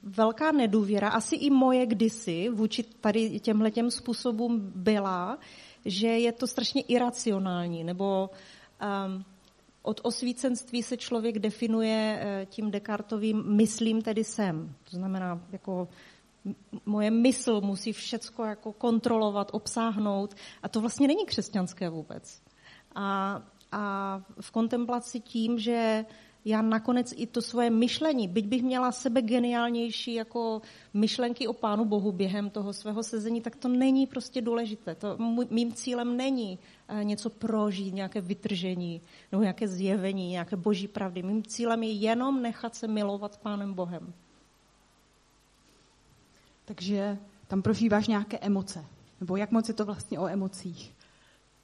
velká 0.04 0.52
nedůvěra, 0.52 1.10
asi 1.10 1.36
i 1.36 1.50
moje 1.50 1.86
kdysi 1.86 2.50
vůči 2.50 2.84
tady 2.84 3.40
těmhle 3.40 3.72
těm 3.72 3.92
způsobům 3.92 4.72
byla, 4.76 5.40
že 5.86 6.08
je 6.08 6.32
to 6.32 6.48
strašně 6.48 6.82
iracionální, 6.82 7.84
nebo 7.84 8.30
um, 8.30 9.26
od 9.82 10.02
osvícenství 10.04 10.84
se 10.84 10.98
člověk 10.98 11.40
definuje 11.40 12.26
tím 12.46 12.72
Descartovým 12.72 13.44
myslím 13.56 14.02
tedy 14.02 14.24
jsem. 14.24 14.76
To 14.92 14.96
znamená, 14.96 15.42
jako 15.52 15.88
moje 16.86 17.12
mysl 17.12 17.62
musí 17.62 17.94
všecko 17.94 18.44
jako 18.44 18.74
kontrolovat, 18.74 19.50
obsáhnout 19.54 20.36
a 20.64 20.70
to 20.70 20.82
vlastně 20.82 21.08
není 21.08 21.26
křesťanské 21.26 21.90
vůbec. 21.90 22.42
A, 22.96 23.42
a 23.72 24.22
v 24.42 24.52
kontemplaci 24.52 25.20
tím, 25.20 25.60
že 25.60 26.06
já 26.46 26.62
nakonec 26.62 27.14
i 27.18 27.28
to 27.28 27.42
svoje 27.42 27.70
myšlení, 27.70 28.28
byť 28.28 28.48
bych 28.48 28.64
měla 28.64 28.92
sebe 28.92 29.22
geniálnější 29.22 30.14
jako 30.14 30.62
myšlenky 30.94 31.48
o 31.48 31.54
Pánu 31.54 31.86
Bohu 31.86 32.12
během 32.12 32.50
toho 32.50 32.74
svého 32.74 33.04
sezení, 33.04 33.42
tak 33.42 33.56
to 33.56 33.68
není 33.68 34.08
prostě 34.08 34.42
důležité. 34.42 34.96
To 34.96 35.18
mým 35.50 35.74
cílem 35.74 36.18
není 36.18 36.60
eh, 36.88 37.04
něco 37.04 37.30
prožít, 37.30 37.94
nějaké 37.94 38.22
vytržení 38.22 39.02
nebo 39.32 39.42
nějaké 39.42 39.68
zjevení, 39.68 40.30
nějaké 40.30 40.56
boží 40.56 40.88
pravdy. 40.88 41.24
Mým 41.24 41.44
cílem 41.44 41.84
je 41.84 41.92
jenom 41.92 42.42
nechat 42.42 42.76
se 42.76 42.88
milovat 42.88 43.38
Pánem 43.38 43.74
Bohem. 43.74 44.14
Takže 46.72 47.18
tam 47.48 47.62
prožíváš 47.62 48.08
nějaké 48.08 48.38
emoce. 48.38 48.86
Nebo 49.20 49.36
jak 49.36 49.52
moc 49.52 49.68
je 49.68 49.74
to 49.74 49.86
vlastně 49.86 50.20
o 50.20 50.28
emocích? 50.28 50.94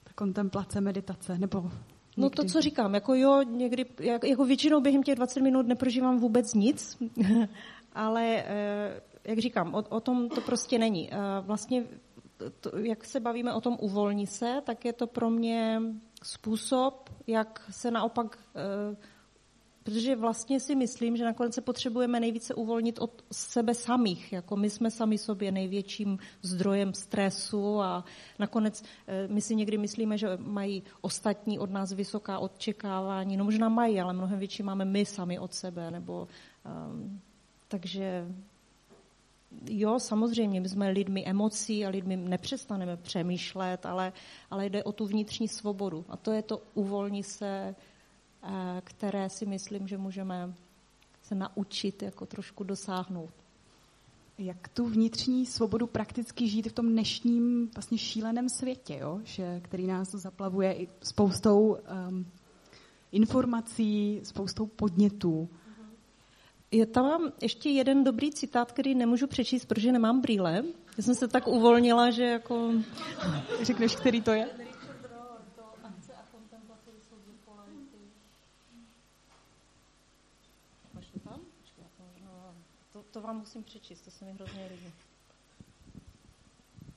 Ta 0.04 0.14
kontemplace, 0.16 0.82
meditace, 0.82 1.38
nebo 1.38 1.62
Někdy. 1.62 1.82
No 2.18 2.30
to, 2.30 2.44
co 2.44 2.62
říkám, 2.62 2.94
jako 2.94 3.16
jo, 3.16 3.44
někdy, 3.44 3.86
jak, 4.00 4.24
jako 4.24 4.46
většinou 4.46 4.82
během 4.82 5.04
těch 5.04 5.16
20 5.16 5.42
minut 5.42 5.68
neprožívám 5.68 6.20
vůbec 6.20 6.54
nic, 6.54 6.98
ale 7.94 8.44
eh, 8.46 9.02
jak 9.24 9.40
říkám, 9.40 9.74
o, 9.76 9.84
o 9.90 10.00
tom 10.00 10.30
to 10.30 10.42
prostě 10.42 10.80
není. 10.80 11.14
Eh, 11.14 11.18
vlastně, 11.42 11.84
to, 12.62 12.78
jak 12.78 13.06
se 13.06 13.20
bavíme 13.20 13.54
o 13.54 13.62
tom 13.62 13.78
uvolní 13.80 14.28
se, 14.28 14.62
tak 14.66 14.86
je 14.86 14.94
to 14.94 15.08
pro 15.08 15.30
mě 15.30 15.82
způsob, 16.24 17.10
jak 17.28 17.68
se 17.72 17.92
naopak 17.92 18.40
eh, 18.56 18.96
protože 19.88 20.16
vlastně 20.16 20.60
si 20.60 20.76
myslím, 20.76 21.18
že 21.18 21.26
nakonec 21.26 21.54
se 21.54 21.62
potřebujeme 21.62 22.20
nejvíce 22.20 22.54
uvolnit 22.54 23.00
od 23.00 23.24
sebe 23.32 23.74
samých. 23.74 24.34
Jako 24.34 24.56
my 24.56 24.70
jsme 24.70 24.92
sami 24.92 25.18
sobě 25.18 25.52
největším 25.52 26.20
zdrojem 26.42 26.94
stresu 26.94 27.82
a 27.82 28.06
nakonec 28.40 28.84
eh, 29.08 29.28
my 29.28 29.42
si 29.42 29.56
někdy 29.56 29.78
myslíme, 29.78 30.18
že 30.18 30.28
mají 30.38 30.84
ostatní 31.02 31.60
od 31.60 31.72
nás 31.72 31.92
vysoká 31.94 32.40
očekávání. 32.40 33.38
No 33.38 33.46
možná 33.46 33.70
mají, 33.70 34.00
ale 34.00 34.14
mnohem 34.14 34.40
větší 34.40 34.64
máme 34.64 34.86
my 34.86 35.06
sami 35.06 35.40
od 35.40 35.54
sebe. 35.54 35.92
Nebo, 35.92 36.28
um, 36.92 37.22
takže 37.68 38.28
jo, 39.70 40.00
samozřejmě, 40.00 40.62
my 40.62 40.70
jsme 40.70 40.90
lidmi 40.90 41.26
emocí 41.26 41.86
a 41.86 41.90
lidmi 41.90 42.18
nepřestaneme 42.18 42.98
přemýšlet, 42.98 43.86
ale, 43.86 44.14
ale 44.52 44.66
jde 44.66 44.84
o 44.84 44.92
tu 44.92 45.06
vnitřní 45.06 45.48
svobodu. 45.48 46.06
A 46.10 46.18
to 46.18 46.32
je 46.32 46.42
to 46.42 46.62
uvolní 46.74 47.24
se 47.24 47.76
které 48.84 49.30
si 49.30 49.46
myslím, 49.46 49.88
že 49.88 49.98
můžeme 49.98 50.54
se 51.24 51.36
naučit 51.36 52.02
jako 52.02 52.26
trošku 52.26 52.64
dosáhnout. 52.64 53.30
Jak 54.38 54.68
tu 54.68 54.86
vnitřní 54.86 55.46
svobodu 55.46 55.88
prakticky 55.88 56.48
žít 56.48 56.68
v 56.68 56.74
tom 56.74 56.90
dnešním 56.90 57.70
vlastně 57.76 57.98
šíleném 57.98 58.50
světě, 58.50 58.98
jo? 59.02 59.20
Že, 59.24 59.60
který 59.64 59.88
nás 59.88 60.12
zaplavuje 60.12 60.74
i 60.74 60.88
spoustou 61.02 61.78
um, 62.10 62.26
informací, 63.12 64.20
spoustou 64.24 64.66
podnětů. 64.66 65.50
Je 66.72 66.86
tam 66.86 67.06
mám 67.06 67.32
ještě 67.42 67.70
jeden 67.70 68.04
dobrý 68.04 68.32
citát, 68.32 68.72
který 68.72 68.96
nemůžu 68.96 69.28
přečíst, 69.28 69.66
protože 69.66 69.92
nemám 69.92 70.22
brýle. 70.22 70.64
Já 70.98 71.04
jsem 71.04 71.16
se 71.16 71.28
tak 71.28 71.48
uvolnila, 71.48 72.12
že 72.12 72.24
jako... 72.24 72.72
Řekneš, 73.62 73.96
který 73.96 74.22
to 74.22 74.32
je? 74.32 74.67
To 83.12 83.22
vám 83.22 83.38
musím 83.38 83.64
přečíst, 83.64 84.02
to 84.02 84.12
se 84.12 84.26
mi 84.26 84.32
hrozně 84.32 84.70
líbí. 84.72 84.94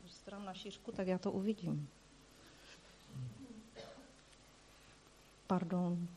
Když 0.01 0.13
se 0.13 0.31
na 0.31 0.55
šířku, 0.55 0.93
tak 0.93 1.07
já 1.07 1.19
to 1.19 1.33
uvidím. 1.33 1.89
Pardon. 5.47 6.09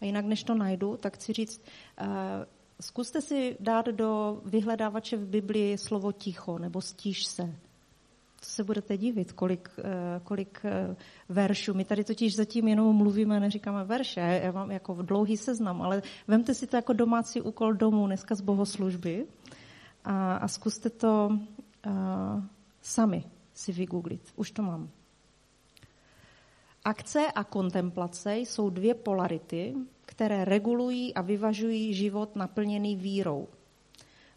A 0.00 0.04
jinak, 0.04 0.24
než 0.24 0.44
to 0.44 0.54
najdu, 0.54 0.96
tak 0.96 1.14
chci 1.14 1.32
říct, 1.32 1.62
uh, 2.00 2.06
zkuste 2.80 3.20
si 3.20 3.56
dát 3.60 3.86
do 3.86 4.40
vyhledávače 4.44 5.16
v 5.16 5.26
Biblii 5.26 5.78
slovo 5.78 6.12
ticho 6.12 6.58
nebo 6.58 6.80
stíž 6.80 7.24
se 7.26 7.56
se 8.54 8.64
budete 8.64 8.96
divit, 8.96 9.32
kolik, 9.32 9.68
eh, 9.78 10.20
kolik 10.24 10.60
eh, 10.64 10.96
veršů. 11.28 11.74
My 11.74 11.84
tady 11.84 12.04
totiž 12.04 12.36
zatím 12.36 12.68
jenom 12.68 12.96
mluvíme, 12.96 13.40
neříkáme 13.40 13.84
verše. 13.84 14.40
Já 14.44 14.52
mám 14.52 14.70
jako 14.70 15.02
dlouhý 15.02 15.36
seznam, 15.36 15.82
ale 15.82 16.02
vemte 16.28 16.54
si 16.54 16.66
to 16.66 16.76
jako 16.76 16.92
domácí 16.92 17.40
úkol 17.40 17.74
domů 17.74 18.06
dneska 18.06 18.34
z 18.34 18.40
bohoslužby 18.40 19.26
a, 20.04 20.36
a 20.36 20.48
zkuste 20.48 20.90
to 20.90 21.28
uh, 21.86 21.92
sami 22.82 23.24
si 23.54 23.72
vygooglit. 23.72 24.32
Už 24.36 24.50
to 24.50 24.62
mám. 24.62 24.90
Akce 26.84 27.32
a 27.34 27.44
kontemplace 27.44 28.36
jsou 28.36 28.70
dvě 28.70 28.94
polarity, 28.94 29.74
které 30.06 30.44
regulují 30.44 31.14
a 31.14 31.22
vyvažují 31.22 31.94
život 31.94 32.36
naplněný 32.36 32.96
vírou. 32.96 33.48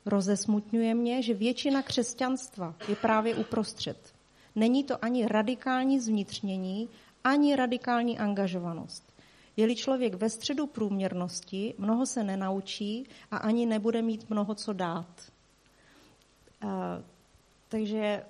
Rozesmutňuje 0.08 0.96
mě, 0.96 1.22
že 1.22 1.34
většina 1.34 1.82
křesťanstva 1.82 2.76
je 2.88 2.96
právě 2.96 3.36
uprostřed. 3.36 4.14
Není 4.56 4.84
to 4.84 5.06
ani 5.06 5.28
radikální 5.28 6.00
zvnitřnění, 6.00 6.90
ani 7.24 7.56
radikální 7.56 8.20
angažovanost. 8.20 9.14
Je-li 9.58 9.76
člověk 9.76 10.14
ve 10.14 10.30
středu 10.30 10.68
průměrnosti, 10.68 11.74
mnoho 11.78 12.06
se 12.06 12.24
nenaučí 12.24 13.08
a 13.32 13.38
ani 13.38 13.66
nebude 13.66 14.02
mít 14.02 14.30
mnoho 14.30 14.56
co 14.56 14.74
dát. 14.74 15.32
Uh, 16.64 16.72
takže 17.68 18.24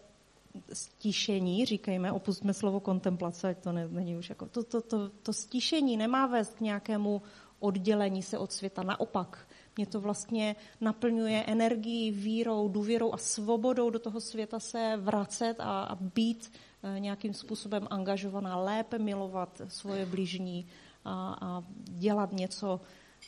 stíšení, 0.74 1.66
říkejme, 1.66 2.12
opustme 2.12 2.54
slovo 2.54 2.80
kontemplace, 2.80 3.50
ať 3.50 3.58
to 3.58 3.72
ne, 3.72 3.88
není 3.88 4.18
už 4.18 4.30
jako, 4.30 4.46
to, 4.46 4.64
to, 4.64 4.82
to, 4.82 5.10
to 5.10 5.34
stíšení 5.34 5.98
nemá 5.98 6.28
vést 6.28 6.56
k 6.56 6.62
nějakému 6.62 7.22
oddělení 7.60 8.24
se 8.24 8.38
od 8.38 8.52
světa. 8.52 8.84
Naopak, 8.84 9.48
mě 9.78 9.86
to 9.86 10.02
vlastně 10.02 10.56
naplňuje 10.82 11.44
energií, 11.44 12.12
vírou, 12.12 12.70
důvěrou 12.70 13.14
a 13.14 13.18
svobodou 13.18 13.90
do 13.90 14.00
toho 14.00 14.22
světa 14.22 14.60
se 14.60 14.98
vracet 14.98 15.56
a, 15.60 15.84
a 15.84 15.96
být 15.96 16.52
e, 16.84 17.00
nějakým 17.00 17.34
způsobem 17.34 17.88
angažovaná, 17.90 18.58
lépe 18.58 19.00
milovat 19.00 19.62
svoje 19.68 20.06
blížní 20.06 20.68
a, 21.06 21.38
a 21.42 21.64
dělat 21.84 22.34
něco 22.34 22.82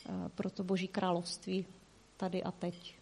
e, 0.08 0.28
pro 0.28 0.50
to 0.50 0.64
Boží 0.64 0.88
království 0.88 1.66
tady 2.16 2.42
a 2.42 2.50
teď. 2.50 3.00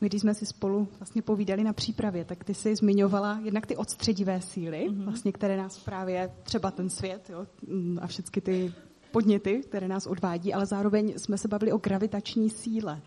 My, 0.00 0.08
když 0.08 0.20
jsme 0.20 0.34
si 0.34 0.46
spolu 0.46 0.88
vlastně 0.98 1.22
povídali 1.22 1.64
na 1.64 1.72
přípravě, 1.72 2.24
tak 2.24 2.44
ty 2.44 2.54
jsi 2.54 2.76
zmiňovala 2.76 3.40
jednak 3.42 3.66
ty 3.66 3.76
odstředivé 3.76 4.40
síly, 4.40 4.88
mm-hmm. 4.88 5.04
vlastně, 5.04 5.32
které 5.32 5.56
nás 5.56 5.78
právě 5.78 6.30
třeba 6.42 6.70
ten 6.70 6.90
svět 6.90 7.30
jo, 7.30 7.46
mm, 7.68 7.98
a 8.02 8.06
všechny 8.06 8.42
ty 8.42 8.72
podněty, 9.16 9.60
které 9.60 9.88
nás 9.88 10.06
odvádí, 10.06 10.54
ale 10.54 10.66
zároveň 10.66 11.14
jsme 11.16 11.38
se 11.38 11.48
bavili 11.48 11.72
o 11.72 11.78
gravitační 11.78 12.50
síle 12.50 13.00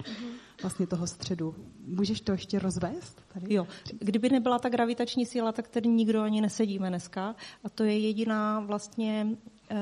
vlastně 0.62 0.88
toho 0.88 1.08
středu. 1.08 1.56
Můžeš 1.86 2.22
to 2.22 2.32
ještě 2.32 2.60
rozvést? 2.60 3.22
Tady? 3.34 3.54
Jo. 3.54 3.68
Kdyby 4.00 4.30
nebyla 4.30 4.60
ta 4.60 4.70
gravitační 4.70 5.26
síla, 5.26 5.52
tak 5.52 5.68
tady 5.68 5.90
nikdo 5.90 6.22
ani 6.22 6.42
nesedíme 6.42 6.90
dneska. 6.90 7.36
A 7.64 7.70
to 7.70 7.84
je 7.84 8.00
jediná 8.00 8.60
vlastně 8.60 9.28
e, 9.70 9.76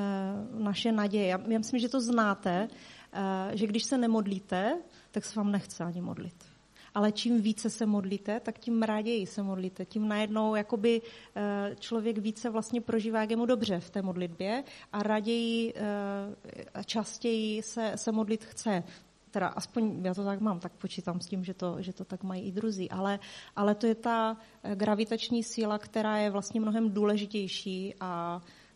naše 0.59 0.91
naděje. 0.91 1.27
Já, 1.27 1.39
já 1.47 1.57
myslím, 1.57 1.79
že 1.79 1.89
to 1.89 2.01
znáte, 2.01 2.67
e, 3.13 3.57
že 3.57 3.67
když 3.67 3.83
se 3.83 3.97
nemodlíte, 3.97 4.77
tak 5.11 5.25
se 5.25 5.39
vám 5.39 5.51
nechce 5.51 5.83
ani 5.83 6.01
modlit 6.01 6.46
ale 6.97 7.11
čím 7.11 7.41
více 7.41 7.69
se 7.69 7.85
modlíte, 7.85 8.39
tak 8.39 8.59
tím 8.59 8.83
raději 8.83 9.25
se 9.25 9.43
modlíte. 9.43 9.85
Tím 9.85 10.07
najednou 10.07 10.55
jakoby 10.55 11.01
eh, 11.35 11.75
člověk 11.79 12.17
více 12.17 12.49
vlastně 12.49 12.81
prožívá, 12.81 13.21
jak 13.21 13.29
je 13.29 13.37
mu 13.37 13.45
dobře 13.45 13.79
v 13.79 13.89
té 13.89 14.01
modlitbě 14.01 14.63
a 14.93 15.03
raději 15.03 15.73
a 15.73 15.79
eh, 16.79 16.83
častěji 16.85 17.61
se, 17.61 17.91
se 17.95 18.11
modlit 18.11 18.43
chce 18.43 18.83
teda 19.31 19.47
aspoň 19.47 20.05
já 20.05 20.13
to 20.13 20.25
tak 20.25 20.41
mám, 20.41 20.59
tak 20.59 20.71
počítám 20.71 21.21
s 21.21 21.27
tím, 21.27 21.43
že 21.43 21.53
to, 21.53 21.75
že 21.79 21.93
to 21.93 22.05
tak 22.05 22.23
mají 22.23 22.41
i 22.43 22.51
druzí, 22.51 22.89
ale, 22.89 23.19
ale 23.55 23.75
to 23.75 23.87
je 23.87 23.95
ta 23.95 24.37
eh, 24.63 24.75
gravitační 24.75 25.43
síla, 25.43 25.77
která 25.77 26.17
je 26.17 26.29
vlastně 26.29 26.61
mnohem 26.61 26.89
důležitější 26.89 27.93
a 27.99 28.41
Eh, 28.41 28.66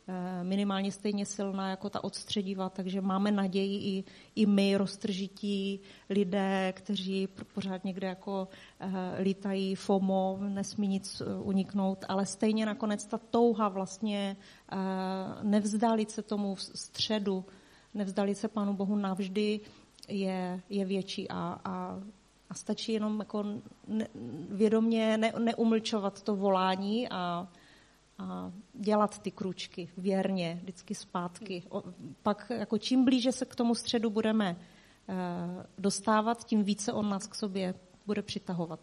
minimálně 0.44 0.92
stejně 0.92 1.26
silná 1.26 1.70
jako 1.70 1.90
ta 1.90 2.04
odstředivá, 2.04 2.70
takže 2.70 3.02
máme 3.02 3.32
naději 3.32 3.78
i, 3.78 4.04
i 4.36 4.46
my, 4.46 4.78
roztržití 4.78 5.80
lidé, 6.10 6.74
kteří 6.76 7.28
pořád 7.54 7.86
někde 7.86 8.08
jako 8.08 8.48
uh, 8.84 8.94
lítají 9.20 9.76
FOMO, 9.76 10.38
nesmí 10.42 10.88
nic 10.88 11.22
uh, 11.22 11.48
uniknout, 11.48 12.06
ale 12.08 12.26
stejně 12.26 12.66
nakonec 12.66 13.06
ta 13.06 13.18
touha 13.18 13.70
vlastně 13.70 14.38
nevzdálit 15.44 16.12
se 16.12 16.22
tomu 16.22 16.56
středu, 16.56 17.46
nevzdálit 17.94 18.38
se 18.38 18.48
Pánu 18.48 18.74
Bohu 18.74 18.96
navždy 18.96 19.60
je, 20.08 20.62
je 20.70 20.86
větší 20.86 21.30
a, 21.30 21.60
a 21.66 22.00
a 22.50 22.54
stačí 22.54 22.94
jenom 22.94 23.20
jako 23.20 23.44
ne, 23.88 24.08
vědomě 24.50 25.18
ne, 25.18 25.34
neumlčovat 25.40 26.22
to 26.22 26.36
volání 26.36 27.10
a 27.10 27.48
a 28.22 28.52
dělat 28.74 29.20
ty 29.20 29.32
kručky 29.32 29.90
věrně, 29.98 30.60
vždycky 30.62 30.96
zpátky. 30.96 31.64
O, 31.70 31.84
pak 32.24 32.50
jako 32.50 32.78
čím 32.78 33.06
blíže 33.06 33.32
se 33.32 33.46
k 33.46 33.56
tomu 33.56 33.76
středu 33.76 34.10
budeme 34.10 34.50
e, 34.50 34.56
dostávat, 35.78 36.46
tím 36.46 36.64
více 36.64 36.94
on 36.94 37.10
nás 37.10 37.28
k 37.28 37.36
sobě 37.36 37.74
bude 38.06 38.22
přitahovat. 38.22 38.80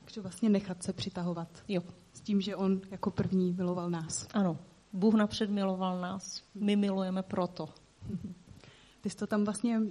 Takže 0.00 0.20
vlastně 0.20 0.48
nechat 0.48 0.82
se 0.82 0.92
přitahovat. 0.92 1.48
Jo. 1.68 1.82
S 2.12 2.20
tím, 2.20 2.40
že 2.40 2.56
on 2.56 2.80
jako 2.90 3.10
první 3.10 3.52
miloval 3.52 3.90
nás. 3.90 4.28
Ano. 4.34 4.58
Bůh 4.92 5.14
napřed 5.14 5.50
miloval 5.50 6.00
nás. 6.00 6.42
My 6.54 6.76
milujeme 6.76 7.22
proto. 7.22 7.68
Ty 9.00 9.10
jsi 9.10 9.16
to 9.16 9.26
tam 9.26 9.44
vlastně, 9.44 9.78
uh, 9.78 9.84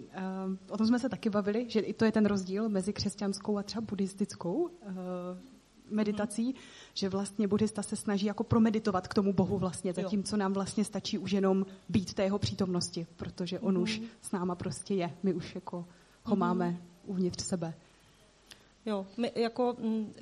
o 0.69 0.77
tom 0.77 0.87
jsme 0.87 0.99
se 0.99 1.09
taky 1.09 1.29
bavili, 1.29 1.69
že 1.69 1.79
i 1.79 1.93
to 1.93 2.05
je 2.05 2.11
ten 2.11 2.25
rozdíl 2.25 2.69
mezi 2.69 2.93
křesťanskou 2.93 3.57
a 3.57 3.63
třeba 3.63 3.85
buddhistickou 3.89 4.53
uh, 4.53 4.69
meditací, 5.89 6.43
hmm. 6.43 6.61
Že 6.93 7.09
vlastně 7.09 7.47
buddhista 7.47 7.83
se 7.83 7.95
snaží 7.95 8.25
jako 8.25 8.43
promeditovat 8.43 9.07
k 9.07 9.13
tomu 9.13 9.33
Bohu 9.33 9.57
vlastně, 9.57 9.93
zatímco 9.93 10.37
nám 10.37 10.53
vlastně 10.53 10.85
stačí 10.85 11.17
už 11.17 11.31
jenom 11.31 11.65
být 11.89 12.13
té 12.13 12.23
jeho 12.23 12.39
přítomnosti, 12.39 13.07
protože 13.15 13.59
on 13.59 13.73
hmm. 13.73 13.83
už 13.83 14.01
s 14.21 14.31
náma 14.31 14.55
prostě 14.55 14.93
je. 14.93 15.13
My 15.23 15.33
už 15.33 15.55
jako 15.55 15.77
ho 16.23 16.35
hmm. 16.35 16.39
máme 16.39 16.77
uvnitř 17.05 17.43
sebe. 17.43 17.73
Jo, 18.85 19.05
my 19.17 19.31
jako 19.35 19.75
mm, 19.79 20.13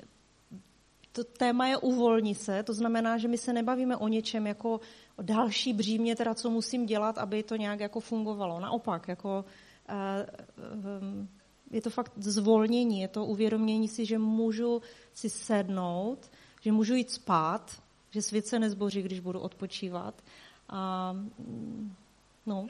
to 1.12 1.24
téma 1.24 1.66
je 1.66 1.76
uvolní 1.76 2.34
se, 2.34 2.62
to 2.62 2.72
znamená, 2.72 3.18
že 3.18 3.28
my 3.28 3.38
se 3.38 3.52
nebavíme 3.52 3.96
o 3.96 4.08
něčem 4.08 4.46
jako 4.46 4.80
o 5.16 5.22
další 5.22 5.72
břímě, 5.72 6.16
teda 6.16 6.34
co 6.34 6.50
musím 6.50 6.86
dělat, 6.86 7.18
aby 7.18 7.42
to 7.42 7.56
nějak 7.56 7.80
jako 7.80 8.00
fungovalo. 8.00 8.60
Naopak, 8.60 9.08
jako 9.08 9.44
uh, 9.90 11.02
um, 11.02 11.28
je 11.70 11.82
to 11.82 11.90
fakt 11.90 12.12
zvolnění, 12.16 13.00
je 13.00 13.08
to 13.08 13.24
uvědomění 13.24 13.88
si, 13.88 14.06
že 14.06 14.18
můžu 14.18 14.82
si 15.14 15.30
sednout, 15.30 16.30
že 16.62 16.72
můžu 16.72 16.94
jít 16.94 17.10
spát, 17.10 17.82
že 18.10 18.22
svět 18.22 18.46
se 18.46 18.58
nezboří, 18.58 19.02
když 19.02 19.20
budu 19.20 19.40
odpočívat. 19.40 20.22
A, 20.68 21.14
no. 22.46 22.66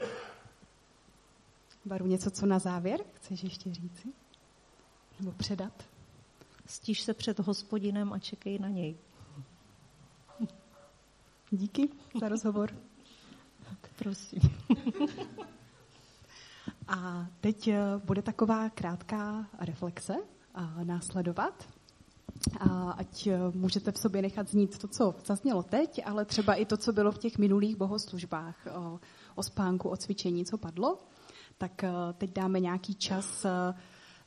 Baru, 1.85 2.05
něco, 2.05 2.31
co 2.31 2.45
na 2.45 2.59
závěr 2.59 2.99
chceš 3.13 3.43
ještě 3.43 3.73
říci? 3.73 4.13
Nebo 5.19 5.31
předat? 5.31 5.83
Stíž 6.65 7.01
se 7.01 7.13
před 7.13 7.39
hospodinem 7.39 8.13
a 8.13 8.19
čekej 8.19 8.59
na 8.59 8.69
něj. 8.69 8.97
Díky 11.51 11.89
za 12.19 12.29
rozhovor. 12.29 12.75
Prosím. 13.97 14.41
A 16.87 17.27
teď 17.41 17.67
eh, 17.67 17.79
bude 18.05 18.21
taková 18.21 18.69
krátká 18.69 19.47
reflexe 19.59 20.13
a 20.53 20.83
následovat. 20.83 21.69
A 22.59 22.91
ať 22.91 23.27
eh, 23.27 23.39
můžete 23.53 23.91
v 23.91 23.97
sobě 23.97 24.21
nechat 24.21 24.47
znít 24.47 24.77
to, 24.77 24.87
co 24.87 25.15
zaznělo 25.25 25.63
teď, 25.63 26.01
ale 26.05 26.25
třeba 26.25 26.53
i 26.53 26.65
to, 26.65 26.77
co 26.77 26.93
bylo 26.93 27.11
v 27.11 27.17
těch 27.17 27.37
minulých 27.37 27.75
bohoslužbách 27.75 28.67
o, 28.75 28.99
o 29.35 29.43
spánku, 29.43 29.89
o 29.89 29.97
cvičení, 29.97 30.45
co 30.45 30.57
padlo. 30.57 30.99
Tak 31.57 31.83
eh, 31.83 31.91
teď 32.17 32.33
dáme 32.33 32.59
nějaký 32.59 32.95
čas 32.95 33.45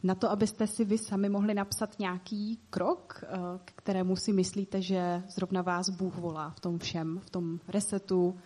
na 0.02 0.14
to, 0.14 0.30
abyste 0.30 0.66
si 0.66 0.84
vy 0.84 0.98
sami 0.98 1.28
mohli 1.28 1.54
napsat 1.54 1.98
nějaký 1.98 2.58
krok, 2.70 3.24
k 3.64 3.72
kterému 3.72 4.16
si 4.16 4.32
myslíte, 4.32 4.82
že 4.82 5.22
zrovna 5.28 5.62
vás 5.62 5.90
Bůh 5.90 6.16
volá 6.16 6.50
v 6.50 6.60
tom 6.60 6.78
všem, 6.78 7.18
v 7.18 7.30
tom 7.30 7.60
resetu, 7.68 8.36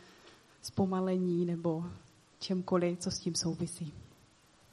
zpomalení 0.62 1.46
nebo 1.46 1.84
čemkoliv, 2.38 2.98
co 2.98 3.10
s 3.10 3.18
tím 3.18 3.34
souvisí. 3.34 3.92